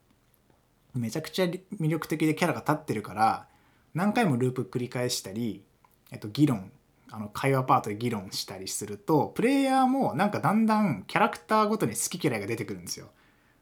[0.94, 3.48] めちゃくちゃ魅力的でキャラが立ってるから
[3.94, 5.64] 何回もループ繰り返したり、
[6.12, 6.72] えっと、議論
[7.12, 13.10] あの会話パートで議論したりするとプレイヤーもなんかだんだんキャラクターごとに好き嫌いが出てくるんですよ。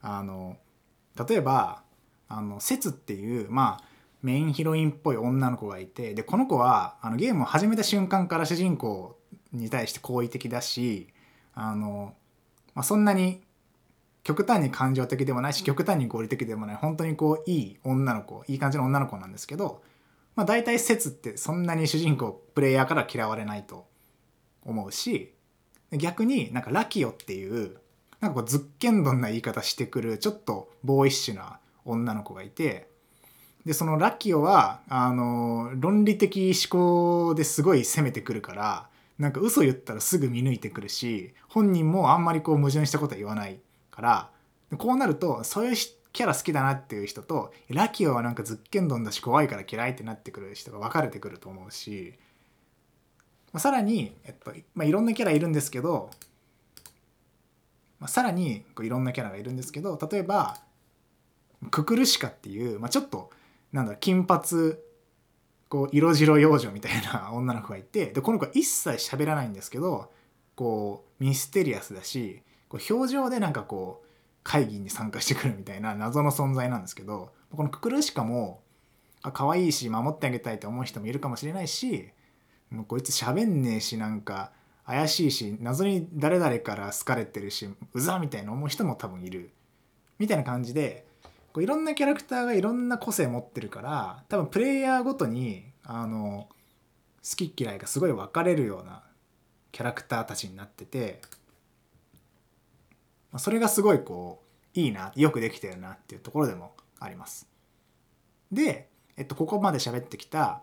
[0.01, 0.57] あの
[1.27, 1.83] 例えば
[2.29, 3.83] あの節っていうまあ
[4.21, 9.17] メインヒロインっぽい女の子がいてでこの子はあのゲームを始めた瞬間から主人公
[9.51, 11.09] に対して好意的だし
[11.53, 12.13] あの、
[12.73, 13.41] まあ、そんなに
[14.23, 19.81] 極端に感情的でもないし極端に合理的でもない本当にこういい女の子いい感じの女の子なんですけど
[20.35, 23.85] まあ、大体説ってそんなに主人公プレイヤーから嫌われないと
[24.63, 25.33] 思うし
[25.91, 27.77] 逆になんかラキオっていう
[28.21, 32.87] なんかこうズッケンドンな言い方してくるちょっとボーイッシュな女の子がいて
[33.65, 38.87] でそのラキオはあの論理的思考ですごい攻めてくるから
[39.19, 43.59] なんか嘘言ったらすぐ見抜いてくるし本人もあんまりこう矛盾したことは言わない
[43.91, 44.29] から
[44.77, 45.75] こうなるとそういう
[46.13, 52.13] キャラ好きだなっていう人とラキオはなんかズッケンドンだし怖いから嫌いってなってくる人が分かれてくると思うし、
[53.53, 56.09] まあ、さらに、えっとまあ、いろんなキャラいるんですけど、
[57.99, 60.57] まあ、さらにこういろんなキャラがいるんですけど例えば
[61.69, 63.29] ククルシカっていう、まあ、ちょっと
[63.71, 64.75] なんだ金髪
[65.69, 70.11] こう色白幼女みたいな 女の子がいてでこの子は一切喋らないんですけど
[70.55, 74.10] こうミステリアスだしこう表情でなんかこう
[74.43, 78.61] 会議に参加してくるみたいな謎の存在なんですけどこのククルシカも
[79.21, 82.09] あ可愛いし守ってあげたいと思う人もいるかもしれないし
[82.69, 84.51] もうこいつ喋んねえしなんか
[84.85, 89.51] 怪しいし謎に誰々から好かれてるしうざみたいな思う人も多分いる。
[90.17, 91.05] みたいな感じで
[91.51, 96.47] こういろんなキャラクターがいろんな個性持ってるから多分プレイヤーごとにあの
[97.23, 99.03] 好き嫌いがすごい分かれるような
[99.71, 101.21] キャラクターたちになってて
[103.37, 104.43] それがすごいこ
[104.75, 107.47] ういいなよくできてるなっていうところでもあります。
[108.51, 110.61] で、えっと、ここまで喋ってきた、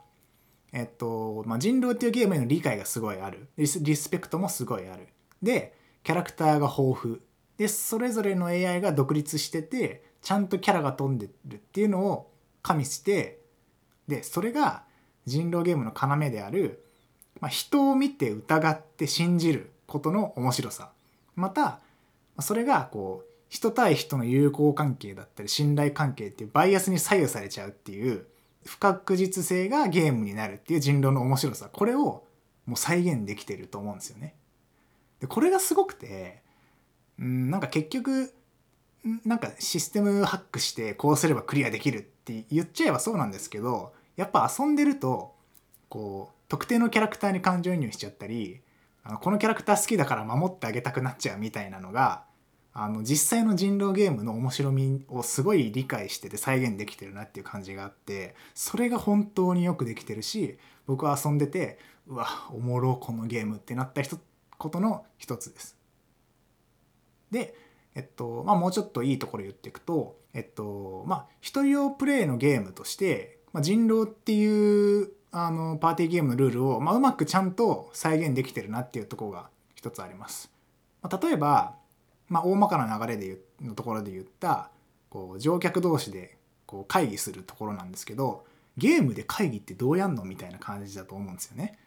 [0.73, 3.49] えっとまあ、人狼っていうゲームへの理解がすごいある。
[3.57, 5.09] リスリスペクトもすごいある。
[5.43, 7.21] でキャラクターが豊富。
[7.57, 12.31] でそれぞれの AI が独立しててちゃんとキャラが飛んでるっていうのを
[12.63, 13.41] 加味して
[14.07, 14.85] でそれが
[15.27, 16.85] 人狼ゲームの要である、
[17.41, 20.93] まあ、人を見て疑って信じることの面白さ。
[21.35, 21.81] また
[22.43, 28.27] それがこう人対人の友好関係だったり信頼関係っていうバイアスに左右されちゃうっていう
[28.65, 32.25] 不確実性がゲームになるっていう人狼の面白さこれを
[32.67, 34.35] もう再現できてると思うんですよね。
[35.21, 36.43] でこれがすごくて
[37.19, 38.33] うんなんか結局
[39.25, 45.35] なんかシステムハックしてこうすればクリアできるって言っちゃえばそうなんですけどやっぱ遊んでると
[45.89, 48.61] こう特定のキャラクターに感情移入しちゃったり
[49.05, 52.25] あのこのキャラクター好きだから守ってあげたくなっちゃうみたいなのが
[52.81, 64.03] あの実際の人狼ゲームの面白みをすごい理解してて再現できてるなっていう感じがあってそれが本当によくできてるし僕は遊んでてうわおもろこのゲームってなった
[64.59, 65.77] ことの一つです。
[67.33, 67.55] で
[67.97, 80.53] えっとまあ、もうちょっといいところ言っていくと、えっとまあ、一人用プレイのゲームとして、まあ、人狼っていうあのパーティーゲームのルールを、まあ、うまくちゃんと再現できてるなっていうところが一つあります。
[81.03, 81.75] まあ、例えば、
[82.29, 84.71] まあ、大まかな流れでのところで言った
[85.09, 86.37] こう乗客同士で
[86.67, 88.45] こう会議するところなんですけど
[88.77, 91.79] ゲームで会議ってどうやんのみたいな感じだと思うんですよね。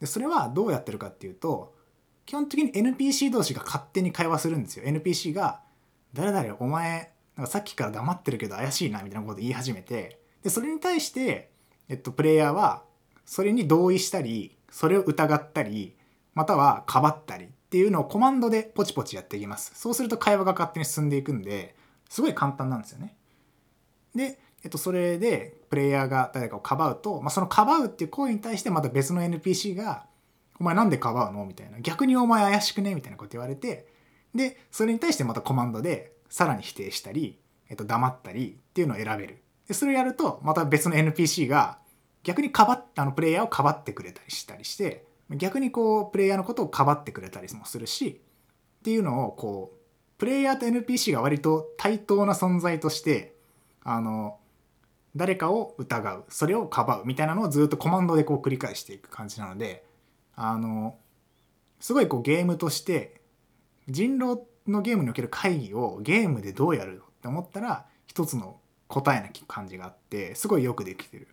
[0.00, 1.74] でそれはどうやってるかっていうと
[2.26, 5.60] 基本的に NPC 同士が勝手に会話するんですよ NPC が
[6.14, 11.50] 「誰々お前なんかさっきから黙ってるけど怪しいな」みたいなこと言い始めてでそれに対して、
[11.88, 12.84] えっと、プレイヤーは
[13.26, 15.96] それに同意したりそれを疑ったり
[16.34, 21.76] またはかばったりっていうのをコマンドでポチポチやっていきますそうすると会話が勝手に進んでいくんで
[22.08, 23.14] すごい簡単なんですよね
[24.14, 30.06] で、えっと、それでプレイヤーが誰かをかばうと、まあ、そのかばうっていう行為に対してまた別の NPC が
[30.60, 31.46] お前なんでかばうの？
[31.46, 31.80] みたいな。
[31.80, 32.94] 逆にお前怪しくね？
[32.94, 33.86] みたいなこと言われて、
[34.34, 37.38] で、それに対してまたコマンドでさらに否定したり、
[37.70, 39.42] えっと、黙ったりっていうのを選べる。
[39.66, 41.78] で、それをやると、また別の NPC が
[42.22, 48.20] 逆にかばっ、あの、プレイヤーをかばってくれたりしたりして、逆にこう、プレイヤーのことをかばってくれたりもするし、
[48.80, 53.36] っていうのをこう、プレイヤーと NPC が割と対等な存在として、
[53.82, 54.38] あの、
[55.16, 59.84] 誰かを疑う、それをかばうみたいなのをずっとコマンドでこう繰り返していく感じなので、
[60.42, 60.96] あの
[61.80, 63.20] すごいこうゲームとして
[63.88, 71.28] 人狼のゲームにおける会議をゲームでどうやるのって思ったら一つの答えな感じがあってすごいよくできてる。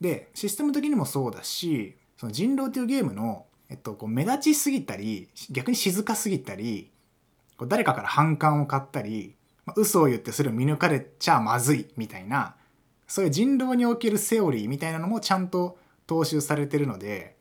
[0.00, 6.90] でシステム的にもそうだしその人狼っていうゲームの、えっと、こう目立ちすぎたり逆に静かすぎたり
[7.56, 9.34] こう誰かから反感を買ったり、
[9.66, 12.56] まあ、嘘を言ってそれを見抜かれちゃまずいみたいな
[13.06, 17.36] そういう人狼におけるセオリーみたいなのもちゃんと踏襲されてるので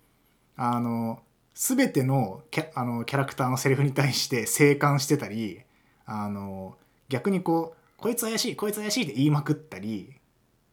[0.56, 1.22] あの
[1.56, 5.62] 全てのキャあのキャラクターのセリフに対して静観してたり
[6.06, 6.78] あの
[7.10, 10.14] 逆にこう「こいつ怪しいこいつ怪しい」って言いまくったり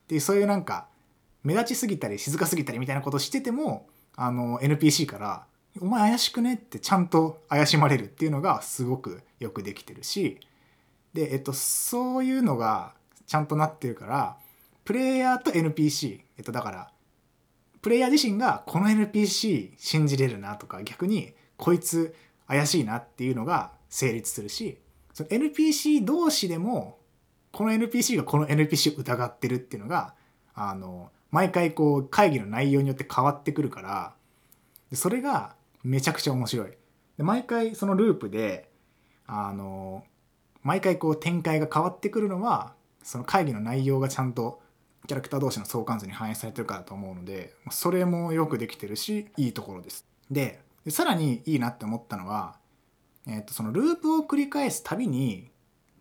[0.08, 0.88] でそういうなんか
[1.42, 3.86] 目立ちすぎたり静かすぎたりみたいなことしてても
[4.22, 5.46] あの NPC から
[5.80, 10.38] 「お前怪しくね?」ってちゃんと怪しまれるっていうのがすごくよくできてるし
[11.14, 12.92] で、えっと、そういうのが
[13.26, 14.36] ちゃんとなってるから
[14.84, 16.92] プレイヤーと NPC、えっと、だから
[17.80, 22.14] プレイヤー自身がこの NPC 信じれるなとか逆にこいつ
[22.46, 24.76] 怪しいなっていうのが成立するし
[25.14, 26.98] その NPC 同士でも
[27.52, 30.12] この NPC がこの NPC を疑ってるっていうのが
[30.54, 34.14] あの毎回こう会議の内容によって変わってくるから
[34.90, 36.70] でそれがめちゃくちゃ面白い
[37.16, 38.68] で毎回そのループで
[39.26, 40.04] あの
[40.62, 44.60] 毎回こう展開が変わってくるのはその会議の内容がちゃんと
[45.06, 52.56] キャラクター同士の相関図に反映されてるからと思うのでそれもよくできてるしいいところですでさらにいいなって思ったのは、
[53.26, 55.50] えー、とそのループを繰り返すたびに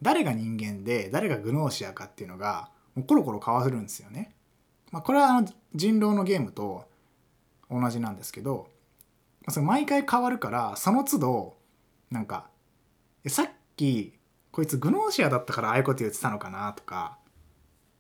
[0.02, 4.34] 誰が人間で誰がグノーシアかっていうのがもうコロコロ変わるんですよね。
[4.92, 6.86] まあ、これはあの人狼のゲームと
[7.70, 8.70] 同じなんですけど
[9.42, 11.58] まあその毎回変わるからその都度
[12.12, 12.48] なんか
[13.28, 14.14] さっき
[14.52, 17.18] こいつグノーシアだったからああいうこと言ってたのかなとか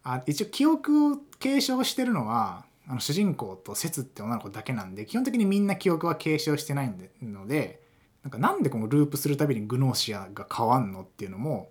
[0.04, 7.82] あ一応記憶を継承してるのはあの主人公と節って女の子だけなんで基本的にみんな記憶は継承してないので
[8.23, 11.69] なんかなんでこのループするたびにグノーシアが変わんのっていうのも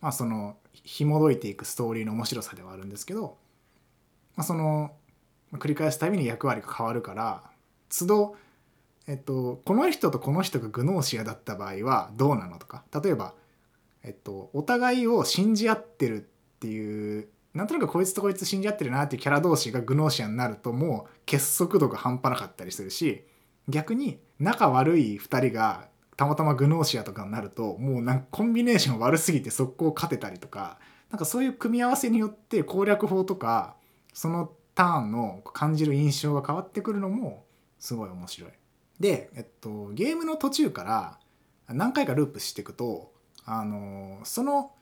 [0.00, 3.38] まあその紐解いていくストーリーの面白さではあるんですけど、
[4.36, 4.92] まあ、その
[5.52, 7.42] 繰り返すたびに役割が変わるから
[7.88, 8.36] 都度、
[9.06, 12.82] えっと、この人とこの人がグノーシアだった場合はどうなのとか。
[13.02, 13.34] 例えば、
[14.02, 16.26] えっと、お互いを信じ合ってるっ
[16.58, 23.24] ていうなんとなくこいつとこいつ信じ合ってるなっていうキャラ同士がグノーシアになるともう結束度が半端なかったりするし
[23.68, 30.78] 逆に仲悪い2人がたまたまグノーシアとかになるともうなんかコンビネーション悪すぎて速攻勝てたりとか
[31.10, 33.76] なんかそういう組み合わせによって攻略法とか
[34.14, 37.44] そのターンの感じる印象が変わってくるのも
[37.78, 38.50] すごい面白い。
[38.98, 41.18] で、えっと、ゲームの途中から
[41.68, 43.12] 何回かループしていくと
[43.44, 44.72] あのその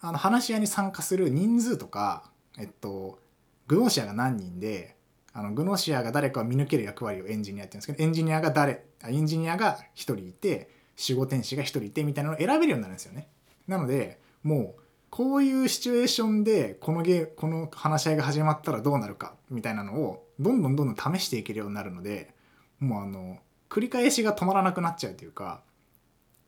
[0.00, 3.20] あの話し合いに参加する人数とか、えっと、
[3.68, 4.96] グノーシアが何人で
[5.32, 13.28] あのグノーシアが誰かを見抜ける役割をエンジニアって言うんですけどエンジニアが誰エンジニアが1人いて守護天使が1人いてみたいなのを選べるようになるんですよね。
[13.68, 14.81] なのでもう
[15.12, 22.32] こういうシチュエーションでこのゲこの話し合いが始まったらどうなるかみたいなのをどんどんどんどん試していけるようになるので
[22.80, 23.36] もうあの
[23.68, 25.60] 繰り返しが止まらなくなっちゃうというか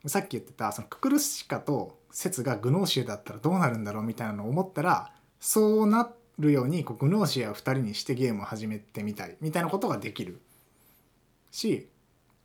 [0.07, 10.41] さっき言ってたそのククルシカと説がグノーシュだったらどうなるんだろうみたいなのを思ったらそうなるようにこうグノーシアを2人にしてゲームを始めてみたいみたいなことができる
[11.51, 11.87] し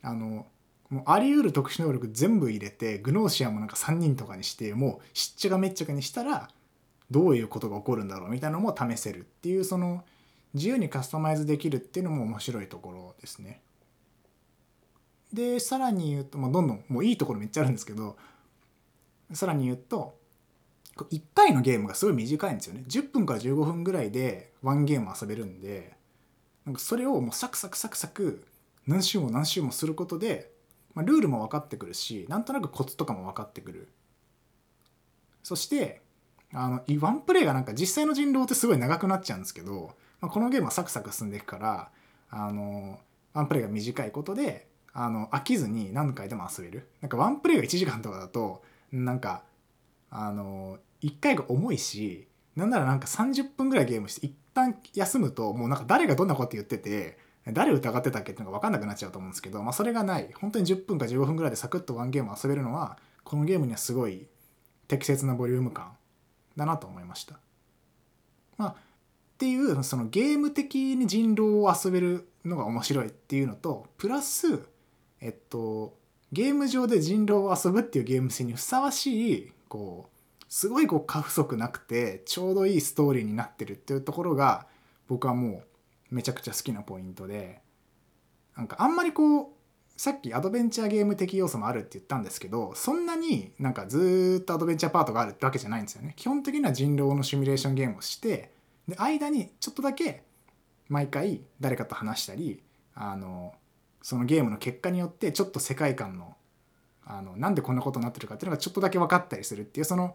[0.02, 0.44] あの
[0.90, 6.50] もうあり得る特殊能力全部入れてグノーシアもなんか3人とかにしてもうしっちゃがめっちゃかにしたら
[7.10, 10.04] どういうことが起こるんだろうみたいなのも試せるっていうその
[10.52, 13.60] 自由にカスタマイズできるっていうのも面白いところですね。
[15.32, 18.16] でさらに言うと、まあ、どんどんもういいところめっちゃあるんですけど
[19.32, 20.18] さらに言うと
[20.96, 25.92] 1回のゲームがすごい短いんですよね10分から15分ぐらいでワンゲーム遊べるんで
[26.66, 28.44] なんかそれをもうサクサクサクサク
[28.86, 30.50] 何周も何周もすることで、
[30.94, 33.88] まあ、ルールも分かってくるしなんとなくコツとかも分かってくる。
[35.42, 36.02] そして
[36.52, 41.90] あのワンプレイがなんか実際の人狼ってすごい長くなっちゃうんですけど、まあ、このゲームはサクサク進んでいくから
[42.30, 42.98] あの
[43.32, 46.88] ワンプレイが短いことであの飽きずに何回でも遊べる。
[47.00, 49.44] なんかワンプレイが1時間とかだとなんか
[50.10, 52.26] あの1回が重いし
[52.56, 64.26] なんならなんか30分ぐらいゲームして一旦休むともうなんか誰がどんなこと言ってて誰疑ってたっけっていうのが分かんなくなっちゃうと思うんですけど、まあ、それがない本当に10分か15分ぐらいでサクッとワンゲーム遊べるのはこのゲームにはすごい
[64.88, 65.92] 適切なボリューム感
[66.56, 67.38] だなと思いました。
[68.58, 68.74] まあ、っ
[69.38, 74.60] ていうそのゲーム的に人狼を遊べるのが面白いっていうのとプラス
[75.20, 75.96] えっと
[76.32, 84.66] ゲーム上で人狼を遊ぶっていうゲーム性にふさわしいこうすごいこう過不足なくてちょうどいいストーリーになってるっていうところが
[85.08, 85.62] 僕はもう
[86.10, 87.60] めちゃくちゃ好きなポイントで
[88.56, 89.46] なんかあんまりこう
[89.96, 96.14] さっきアドベンチャーゲーム的要素もあるって言ったんですけどそんなになんかずっとアドベンチャーパートがあるってわけじゃないんですよね。
[96.16, 98.50] 基本的には人狼のシミュレーションゲームをして
[98.88, 100.24] で間にちょっとだけ
[100.88, 102.62] 毎回誰かと話したり
[102.94, 103.52] あの
[104.00, 106.34] そのゲームの結果によってちょっと世界観の
[107.04, 110.14] あのなんでこんなことになってるかっていうのがちょっとだけ分かったりするっていうその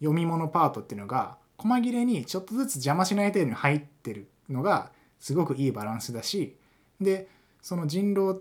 [0.00, 6.56] 読み物パートっていうのが細切れにちょっとずつ邪魔しない程度に入ってるのがすごくいいバランスだし
[7.00, 7.28] で
[7.62, 8.40] その人狼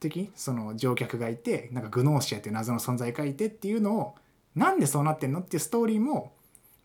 [0.00, 4.14] 的その乗客がいてなんかグノーシアっていう謎の存在がいてっていうのを
[4.54, 6.32] なんでそうなってんのっていうストーリーも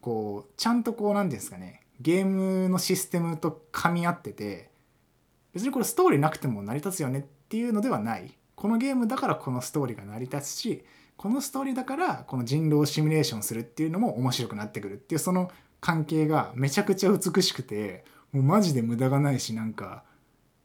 [0.02, 4.70] こうちゃんとこう何ですかねゲームのシステムと噛み合ってて
[5.54, 8.32] 別にこれストーリーなくても成り立つよねっていうのではない。
[8.56, 10.86] このゲームだからこのストーリーが成り立つし
[11.18, 20.04] このストーリーだからこの人狼シミュレーションするっていうのも面白くなってくるっていうその関係がめちゃくちゃ美しくてもうマジで無駄がないしなんか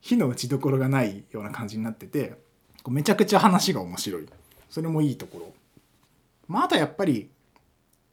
[0.01, 2.35] 火の打ちどころがないような感じになってて
[2.89, 4.27] めちゃくちゃ話が面白い。
[4.71, 5.53] それもいいところ。
[6.47, 7.31] まああとやっぱり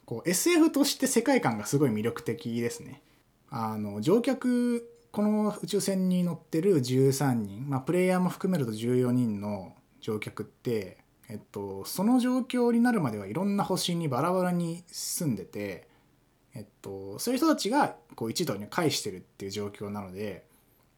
[0.06, 3.02] こう SF として世界観がすごい魅力的ですね。
[3.52, 15.88] あの乗客この宇宙船に乗ってる13人、まあ、プレイヤーも含めると14人の乗客ってえっと、その状況になるまではいろんな星にバラバラに住んでて、
[16.56, 20.46] えっと、そういう人たちがこう一度に返してるっていう状況なので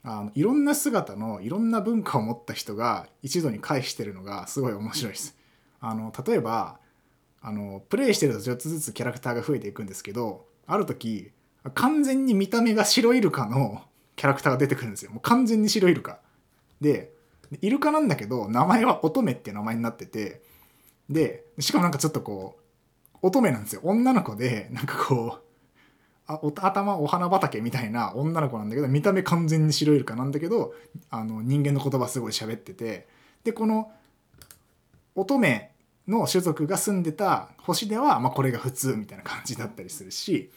[0.04, 5.36] あのいろんな姿のいろんな文化を持った人が一度に返してるのがすごい面白いです。
[5.80, 6.80] あの例えば
[7.42, 11.32] あのプレイしてるとちょっとずつキャラクターが増えていくんですけどある時
[11.74, 13.84] 完全に見た目が白イルカの
[14.16, 15.12] キャラクターが出てくるんですよ。
[15.12, 16.20] もう完全に白イルカ。
[16.82, 17.12] で
[17.62, 20.42] イルカなんだけど名前は乙女っていう名前になってて
[21.10, 22.58] でしかもなんかちょっとこ
[23.16, 25.45] う乙女なんですよ女の子でなんかこう
[26.28, 30.74] あお頭お花畑みたいな女の子なんだけど見た目完全に白イルカなんだけど
[31.12, 33.08] あの人間の言葉すごい喋ってて
[33.44, 33.92] でこの
[35.14, 35.70] 乙女
[36.08, 40.52] の種族が住んでた星では、まあ、これが普通みたいな感じだったりするし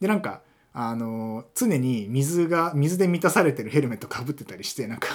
[0.00, 0.42] でなんか
[0.74, 5.08] あの常に水が水で満たされてるヘルメットかぶってたりしてなんか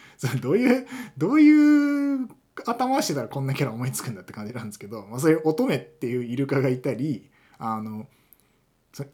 [0.40, 0.86] どういう
[1.18, 2.28] どういう
[2.66, 7.28] 頭してたらこんなキャラ思いつくんだって感じなんですけど、まあ、そういう乙女っていうイルカがいたり
[7.58, 8.06] あの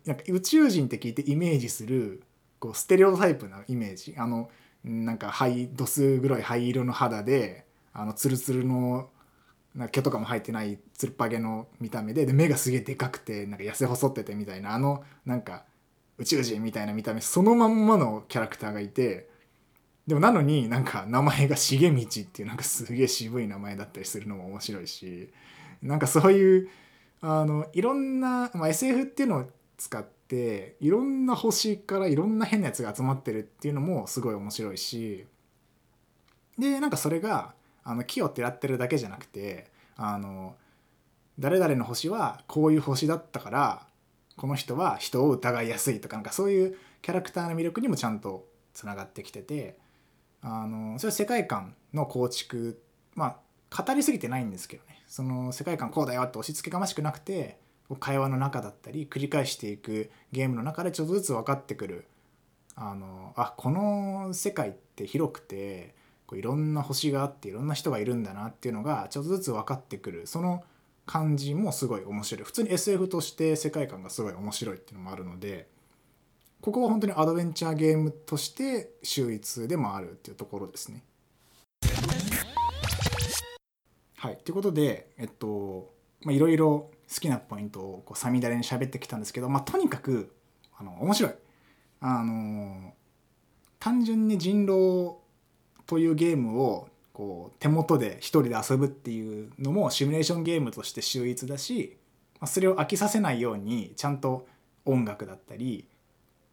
[0.04, 2.22] なんか宇宙人って聞いてイメージする
[2.58, 4.14] こうステレオタイプなイメージ。
[4.16, 4.50] あの
[4.84, 9.10] なんか灰度数黒い灰色の肌であのツルツルの
[9.74, 15.64] なんか毛とかも生えてないつるっぱげの見た目でで目がすげえでかくてなんか痩せ細っててみたいなあのなんか
[16.18, 19.28] 宇宙人みたいな見た目そのまんまのキャラクターがいて
[20.06, 25.30] でもなのになんか名前が重道っていうなんかすげえ渋い名前だったりするのも面白いし
[25.82, 26.68] なんかそういう
[27.20, 29.46] あのいろんな、まあ、SF っていうのを
[29.80, 35.24] 使っていろんな星からいろんな変なやつが集まってるっていうのもすごい面白いし
[36.58, 40.54] でなんかそれがあの木をてらってるだけじゃなくてあの
[41.38, 43.86] 誰々の星はこういう星だったから
[44.36, 49.78] この人は人を疑いやすいとかなんかそういうキャラクターの魅力にもちゃんとつながってきてて
[50.42, 52.82] あのそれは世界観の構築
[53.14, 53.38] ま
[53.70, 55.02] あ語りすぎてないんですけどね。
[55.06, 57.58] その世界観こうだよって押し付けがましくなくて
[57.96, 62.06] 会話の中だったり繰り返していくゲームの中でちょっとずつ分かってくる
[62.76, 65.94] あのあこの世界って広くて
[66.26, 70.64] こういろんな星があっていろんな人がいるんだなっていうのがちょっとずつ分かってくるその
[71.06, 75.68] 感じもすごい面白い普通に SF として世界観がすごい面白いっていうのもあるので。
[76.60, 81.02] ここは本当にアドベンチャーゲームとして秀逸でもあるっていうところですね。
[84.16, 85.94] はい、ということでえっと
[86.26, 90.32] いろいろ好きなポイントをこうさみだれに喋ってきたんですけど、まあ、とにかく
[90.78, 91.32] あの面白い。
[92.02, 92.94] あの
[93.78, 95.18] 単純に人狼
[95.86, 101.98] というゲームをこう手元で一人で遊ぶっていうのもシミュレーションゲームとして秀逸だし、
[102.40, 104.46] まあ、それを飽きさせないようにちゃんと
[104.86, 105.86] 音楽だったり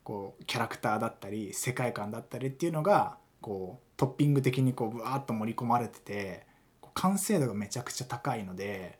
[0.04, 6.46] こうキャラクターだったり世界観だったりっていうのがこうトッピング的にこうブワーッと盛り込まれてて
[6.94, 9.00] 完成度がめちゃくちゃ高いので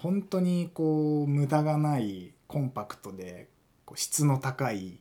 [0.00, 3.48] 本当にこう無駄がないコンパクトで
[3.84, 4.98] こう質の高い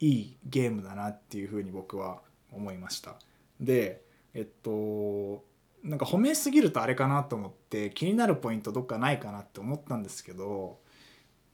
[0.00, 2.20] いいゲームだなっていうふうに僕は
[2.52, 3.14] 思いました。
[3.60, 4.02] で
[4.34, 5.44] えっと
[5.82, 10.78] なんか褒めすぎるとあれかなと思って気になるポイントどっかないかなって思ったんですけど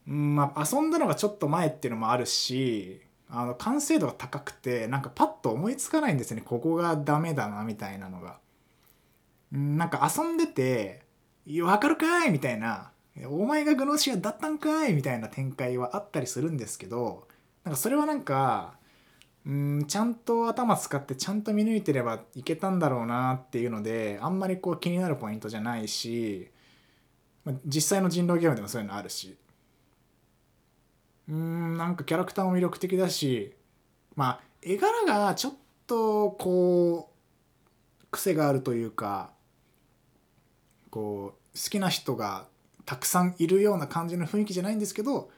[0.08, 8.40] うんまあ遊んだのがちょっと前っていうのもあるしあの完成度が高くてなんかパッと思いつかないんですよねここがダメだなみたいなのが。
[9.52, 11.02] なんか遊んでて
[11.62, 12.92] 「わかるかい!」みたいな
[13.28, 17.26] 「お前がグノシアだったんかい!」みたいな展開はあったりするんですけど
[17.64, 18.74] なんかそれはなんか
[19.44, 26.50] うんちゃんと頭使ってちゃんと見抜いてればいけたんだろうなっていうのであんまりこう気になるポイントじゃないし、
[27.44, 29.36] まあ、実際の人狼ゲームでもそういうのあるし
[31.28, 33.54] うんなんかキャラクターも魅力的だし
[34.14, 35.54] まあ絵柄がちょっ
[35.88, 37.10] とこ
[38.00, 39.31] う癖があるというか
[40.92, 42.46] こう好きな人が
[42.84, 45.30] たくさんいるような感じの雰囲気じゃないんですけど、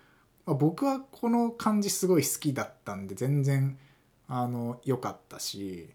[0.47, 3.79] まあ、僕はこの感じすごい好きだったんで全然
[4.27, 5.89] あの良かったし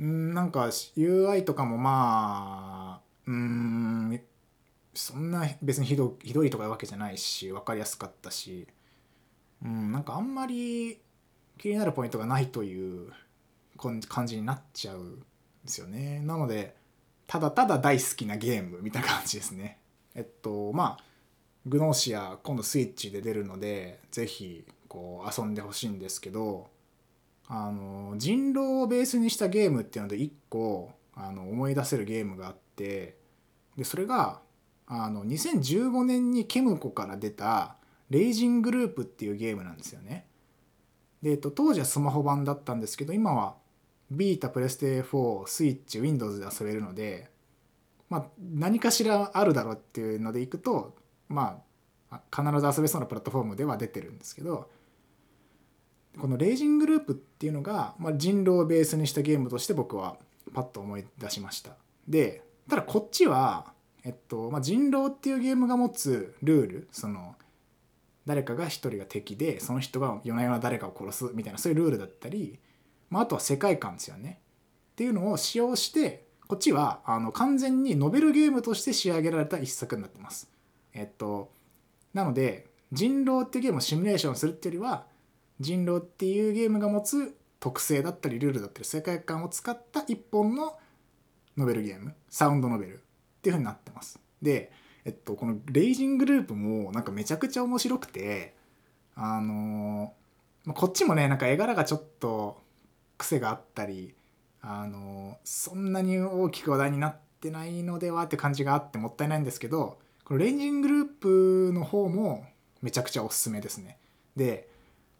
[0.00, 4.20] んなんか UI とかもまあうん
[4.94, 8.66] そんな別にひどひどいとかいうわけじゃないし分かりやすかったし
[9.64, 10.98] うん、なんかあんまり
[11.58, 13.12] 気になるポイントがないという
[13.76, 15.24] 感じになっちゃうんで
[15.66, 16.20] すよね。
[16.20, 16.74] なので
[17.32, 19.78] ただただ大好きなゲームみたいな感じですね。
[20.14, 21.04] えっとまあ
[21.64, 26.68] グノーシア今度スイッチで出るので是非こう遊んでほしいんですけど
[27.48, 33.16] あの人狼をベースにしたゲームっていうので1個あの思い出せるゲームがあって
[33.78, 34.40] でそれが
[34.86, 37.76] あの2015年にケムコから出た
[38.10, 40.26] レイジングループっていうゲームなんですよね。
[41.22, 43.54] で、えっと、当時はスマホ版だったんですけど今は
[44.16, 47.30] ビータプレステ4スイッチ Windows で遊べるので、
[48.10, 50.94] まあ、何かしらあるだろうっていうのでいくと
[51.28, 51.62] ま
[52.10, 54.68] あ必ず遊べそうなプラットフォームでは出てるんですけど
[56.18, 60.16] このレイジングループっていうのが、まあ、人狼をベースにしたゲームとして僕は
[60.52, 61.72] パッと思い出しました。
[62.06, 63.72] でただこっちは、
[64.04, 67.34] えっとまあ、人狼っていうゲームが持つルールその
[68.26, 72.58] 誰かが一人が敵でその人が夜な夜な誰かを殺すみたいなそういうルールだったり、
[73.12, 74.40] まあ、あとは世界観ですよね。
[74.92, 80.50] っていうのを使用してこっちはあの完全にノベルゲームとして仕上げられた一作になってます。
[80.94, 81.50] えっと
[82.14, 85.06] なので人狼っていうゲームをシミュレーションするっていうよりは
[85.60, 90.78] 人狼っていうゲームが持つ特性だったりルールだったり世界観を使った一本の
[91.58, 92.96] ノベルゲームサウンドノベルっ
[93.42, 94.18] ていう風になってます。
[94.40, 94.72] で
[95.04, 98.54] えっとこのレイジングループもなんかめちゃくちゃ面白くて
[99.14, 100.14] あの
[100.74, 102.61] こっちもねなんか絵柄がちょっと
[103.18, 104.14] 癖があったり
[104.60, 112.46] あのそんなに大きく話題になってないのではって感じがあってもったいないんですけどこのレイジングループの方も
[112.80, 113.98] めちゃくちゃおすすめですね。
[114.36, 114.68] で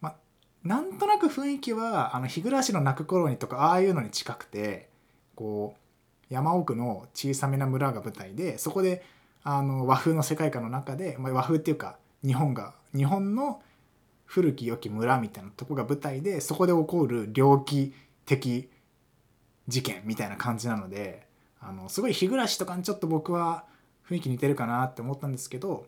[0.01, 0.15] ま
[0.63, 4.89] なんとなく雰囲気はあの日暮らしの泣く頃にとかああいうのに近くて
[5.35, 9.05] こう山奥の小さめな村が舞台でそこで
[9.43, 13.61] あの和風の世界観の中で、まあ、和風っていうか日本が日本の
[14.33, 17.93] 古き良き村みたいなとこが舞台でそこで起こる猟奇
[18.25, 18.71] 的
[19.69, 21.27] 事件みたいな感じなので
[21.61, 23.65] あのすごい日暮らしとかにちょっと僕は
[24.09, 25.87] 雰囲気似てるかなって思ったんですけど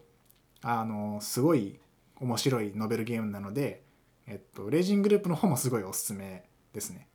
[0.62, 1.78] あのすごい
[2.20, 3.84] 面白いノベルゲームなので
[4.26, 7.07] えっと、レイジングループの方もすごいおすすめですね。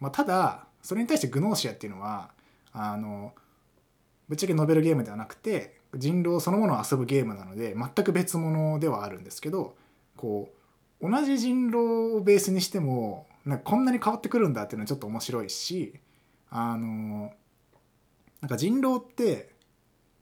[0.00, 2.30] まあ、ただそれに対してグノーシアっていうのは
[2.72, 3.32] あの
[4.28, 9.76] ぶっちゃけノベルゲームではなくて人狼そのものを遊ぶゲームなので全く別物ではあるんですけど
[10.16, 10.53] こう
[11.04, 16.00] 同じ人狼をベースにしてもなんかこんなに変わってくるんだっていうのはちょっと面白いし
[16.48, 17.30] あの
[18.40, 19.50] なんか人狼って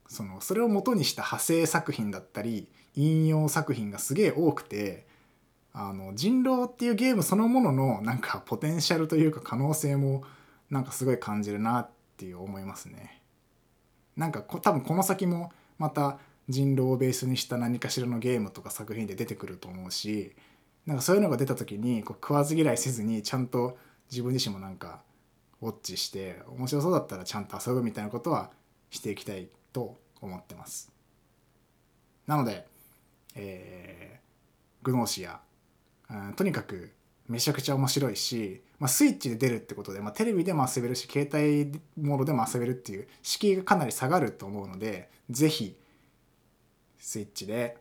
[0.09, 5.07] そのそれを元にした派生作品だったり引用作品がすげえ多くて
[5.71, 10.23] あの人狼っていうゲームそのもののなんかポテンシャルというか可能性も
[10.69, 13.21] なんかすごい感じるなっていう思いますね。
[14.15, 16.19] なんかこ多分この先もまた
[16.49, 20.35] 人狼をベースにした何かしらのゲームとか作品で出てくると思うし
[20.85, 23.77] なんかそういうのが出た時にこう食わず嫌いせずにちゃんと
[24.11, 25.01] 自分自身もなんか
[25.61, 28.51] ウォッチして面白そうだったらちゃんと遊ぶみたいなことは
[28.89, 30.91] していきたいと思ってます。
[32.27, 32.65] なので、
[33.35, 35.39] えー、グノーシア
[36.35, 36.91] とにかく
[37.27, 45.77] めちゃくちゃ面白いし、まあ、スイッチで出るってことで、まあ、テレビでも遊べるし携帯モードでも遊べるっていう敷居がかなり下がると思うので是非
[46.99, 47.77] スイッチで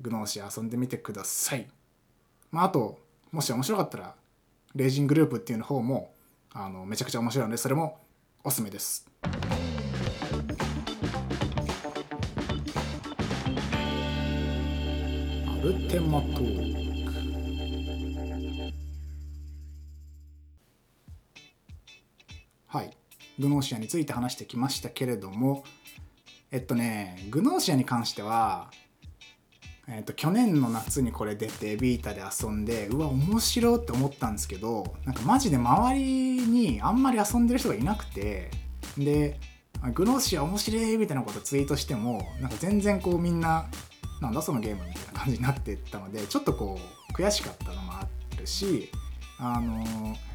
[0.00, 1.66] グノーシー遊んでみてください。
[2.50, 2.98] まあ、あと
[3.30, 4.14] もし面白かったら
[4.74, 6.14] レイジングループっていうの方も
[6.52, 8.00] あのめちゃくちゃ面白いのでそれも
[8.42, 9.06] おすすめです。
[9.22, 9.28] ア
[15.62, 16.42] ルテマト
[22.66, 22.96] はい
[23.38, 25.64] グノーシアについて話してきましたけれども
[26.50, 28.70] えっとねグノーシアに関しては
[29.90, 36.02] えっと去年の夏にこれ出てビータで遊んでうわ面白いって思ったんですけどなんかマジで周り
[36.46, 38.50] にあんまり遊んでる人がいなくて
[38.98, 39.38] で
[39.94, 43.66] グノーシア面白いみたいなことツイートしてもなんか全然こうみんな
[44.20, 46.78] なんだそのゲームみたいな感じになってったのでちょっとこ
[47.10, 48.90] う悔しかったのもあるし
[49.38, 50.28] あのー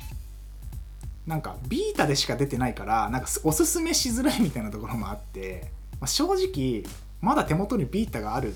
[1.25, 6.83] なんかビータでしか出てないからなんかおすすめしづらいみたいなところもあって、まあ、正直
[7.21, 8.53] まだ手元にビータがある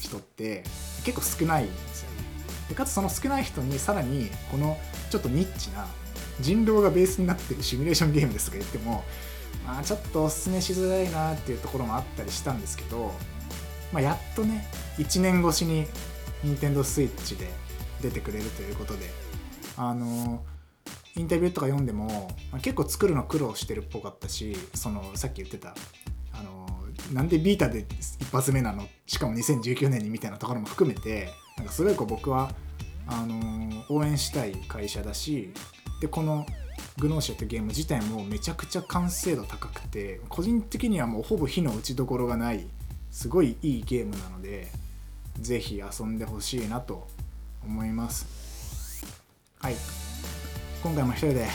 [0.00, 0.64] 人って
[1.04, 2.10] 結構少ないんですよ。
[2.10, 2.28] ね
[2.68, 4.78] でかつその少ない人にさらにこの
[5.10, 5.86] ちょっとニッチな
[6.40, 9.04] 人狼がベースになってる シミュレーションゲームですとか言っても
[9.66, 13.12] まあちょっとおすすめしづらいなっていうところもあったりしたんですけど、
[13.92, 14.66] まあ、やっとね
[14.98, 15.86] 1年越しに
[16.44, 17.48] NintendoSwitch で
[18.02, 19.10] 出てくれるということで
[19.76, 20.44] あの
[21.16, 25.74] インタビューとか読んでも、ま、結構作るの苦労してるっぽかったしそのさっき言ってた
[26.32, 26.77] あの
[27.12, 27.86] なんでビータで
[28.20, 28.86] 一発目なの？
[29.06, 32.52] しかも2019年にみたいなところも含めてなんかすごいこう僕は
[33.06, 35.50] あの応援したい会社だし
[36.00, 36.44] でこの
[36.98, 42.66] グノーシアってゲーム自体もめちゃくちゃ完成度高くて個人的にはもうほぼ火の打ちどころがない
[43.10, 44.68] すごいいいゲームなので
[45.40, 47.08] 是非遊んでほしいなと
[47.64, 49.04] 思います。
[49.60, 49.74] はい。
[50.82, 51.46] 今回も一人で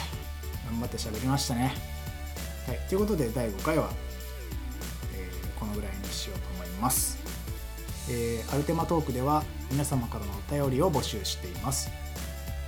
[0.69, 1.73] 頑張って喋りましたね。
[2.67, 3.89] はい、ということで第5回は、
[5.63, 7.17] このぐらいにしようと思います。
[8.09, 11.89] えー、アルテマトークでは皆様からのお便りを募集しています。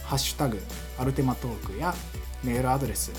[0.06, 0.62] ハッシュタグ
[0.98, 1.93] アルテマトークや
[2.43, 3.12] メールアドレス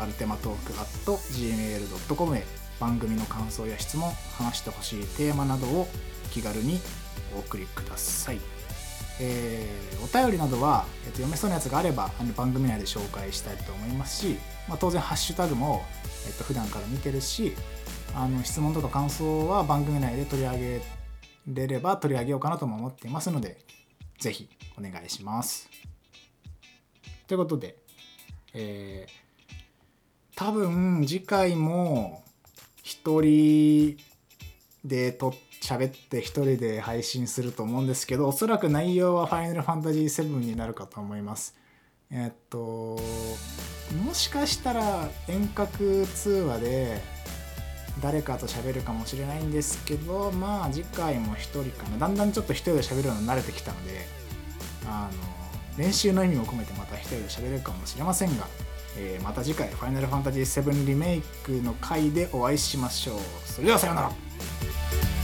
[0.00, 2.44] アルテマトーク gmail.com へ
[2.80, 5.86] 番組の感想や質問話してほしいテーマなどを
[6.30, 6.80] 気軽に
[7.36, 8.40] お送りください、
[9.20, 15.84] えー、お便りなどは、えー、と読めそうなやつがあればあの番組内で紹介したいと思いますし、まあ、当然ハッシュタグも、
[16.26, 17.54] えー、と普段から見てるし
[18.14, 20.80] あの質問とか感想は番組内で取り上げ
[21.46, 23.58] れれば取り上げようかなとも思っていますので
[24.18, 24.48] ぜひ
[24.78, 25.68] お願いします。
[27.26, 27.76] ということで、
[28.54, 32.24] えー、多分次回も
[32.82, 33.96] 一人
[34.84, 41.54] でと喋って一人で配信すると思うんですけどおそらく内容は「ファイナルファンタジー7」になるかと思います。
[42.10, 42.98] えっと
[44.04, 47.19] もしかしたら遠隔通話で
[48.02, 51.98] 誰かと喋るかもしれないんですけどまあ次回も1人かな。
[51.98, 54.06] だんだんちょっと1人で喋るの慣れてきたので
[54.86, 58.46] あの練習の意味も込めてまた1人で喋れるかもしれませんが
[58.96, 63.18] えー、また次回「ファイナルファンタジー7リメイク」の回でお会いしましょう。
[63.46, 65.19] それではさようなら。